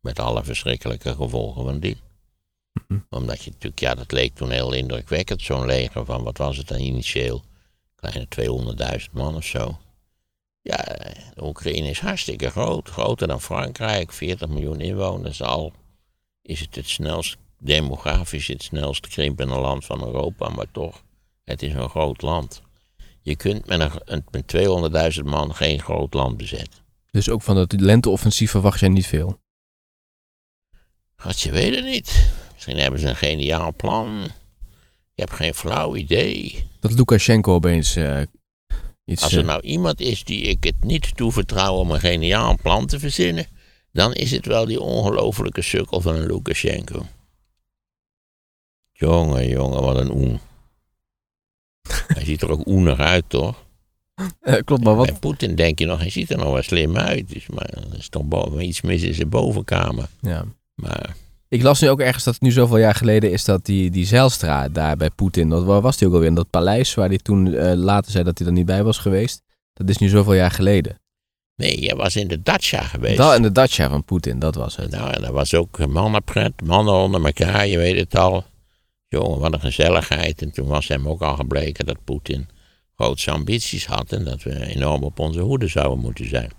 [0.00, 2.09] Met alle verschrikkelijke gevolgen van dien.
[3.08, 6.68] Omdat je natuurlijk, ja, dat leek toen heel indrukwekkend, zo'n leger van, wat was het
[6.68, 7.44] dan initieel?
[7.94, 8.26] Kleine
[9.00, 9.78] 200.000 man of zo.
[10.62, 10.76] Ja,
[11.34, 15.72] de Oekraïne is hartstikke groot, groter dan Frankrijk, 40 miljoen inwoners al.
[16.42, 21.02] Is het het snelst, demografisch het snelst krimpende land van Europa, maar toch,
[21.44, 22.62] het is een groot land.
[23.20, 24.54] Je kunt met, een, met
[25.18, 26.80] 200.000 man geen groot land bezetten.
[27.10, 29.40] Dus ook van dat lenteoffensief verwacht jij niet veel?
[31.16, 32.30] Wat je weet het niet.
[32.60, 34.24] Misschien hebben ze een geniaal plan.
[34.24, 34.30] Ik
[35.14, 36.68] heb geen flauw idee.
[36.80, 38.20] Dat Lukashenko opeens uh,
[39.04, 39.22] iets...
[39.22, 42.86] Als er eh, nou iemand is die ik het niet toevertrouw om een geniaal plan
[42.86, 43.46] te verzinnen,
[43.92, 47.06] dan is het wel die ongelofelijke sukkel van een Lukashenko.
[48.92, 50.40] Jongen, jongen, wat een oen.
[52.14, 53.64] hij ziet er ook oenig uit, toch?
[54.42, 55.06] Uh, klopt, maar wat...
[55.06, 57.28] Bij Poetin denk je nog, hij ziet er nog wel slim uit.
[57.28, 60.08] Dus, maar er is toch iets mis in zijn bovenkamer.
[60.20, 60.44] Ja.
[60.74, 61.16] Maar
[61.50, 64.06] ik las nu ook ergens dat het nu zoveel jaar geleden is dat die, die
[64.06, 66.28] Zijlstra daar bij Poetin, dat, waar was die ook alweer?
[66.28, 68.98] In dat paleis waar hij toen uh, later zei dat hij er niet bij was
[68.98, 69.42] geweest.
[69.72, 71.00] Dat is nu zoveel jaar geleden.
[71.56, 73.16] Nee, jij was in de dacha geweest.
[73.16, 74.90] Dat in de dacha van Poetin, dat was het.
[74.90, 78.44] Nou, en dat was ook mannenpret, mannen onder elkaar, je weet het al.
[79.08, 80.42] Jongen, wat een gezelligheid.
[80.42, 82.48] En toen was hem ook al gebleken dat Poetin
[82.96, 86.50] grootse ambities had en dat we enorm op onze hoede zouden moeten zijn.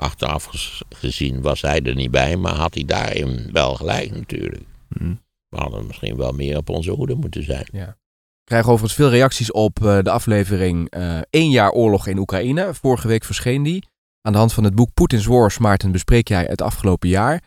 [0.00, 0.50] Achteraf
[0.88, 4.62] gezien was hij er niet bij, maar had hij daarin wel gelijk natuurlijk.
[4.88, 5.20] Hmm.
[5.48, 7.66] We hadden misschien wel meer op onze hoede moeten zijn.
[7.72, 7.88] Ja.
[7.88, 12.74] Ik krijg overigens veel reacties op uh, de aflevering uh, één jaar oorlog in Oekraïne.
[12.74, 13.86] Vorige week verscheen die.
[14.20, 17.42] Aan de hand van het boek Putin's Wars, Maarten, bespreek jij het afgelopen jaar.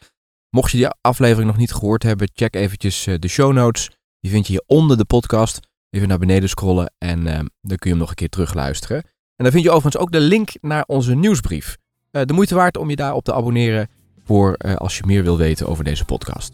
[0.49, 3.89] Mocht je die aflevering nog niet gehoord hebben, check eventjes uh, de show notes.
[4.19, 5.59] Die vind je hier onder de podcast.
[5.89, 7.23] Even naar beneden scrollen en
[7.61, 8.97] dan kun je hem nog een keer terugluisteren.
[9.35, 11.77] En dan vind je overigens ook de link naar onze nieuwsbrief.
[12.13, 13.89] Eh, de moeite waard om je daarop te abonneren
[14.25, 16.51] voor eh, als je meer wil weten over deze podcast.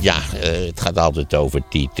[0.00, 1.98] Ja, uh, het gaat altijd over Tiet.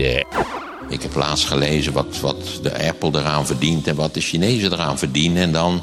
[0.88, 4.98] Ik heb laatst gelezen wat, wat de Apple eraan verdient en wat de Chinezen eraan
[4.98, 5.42] verdienen.
[5.42, 5.82] En dan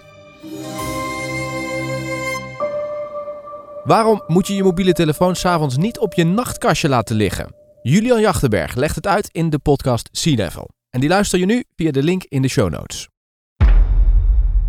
[3.83, 7.55] Waarom moet je je mobiele telefoon s'avonds niet op je nachtkastje laten liggen?
[7.81, 10.69] Julian Jachtenberg legt het uit in de podcast Sea Level.
[10.89, 13.07] En die luister je nu via de link in de show notes.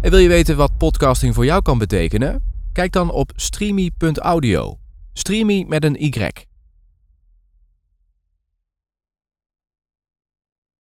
[0.00, 2.42] En wil je weten wat podcasting voor jou kan betekenen?
[2.72, 4.78] Kijk dan op streamy.audio.
[5.12, 6.30] Streamy met een Y.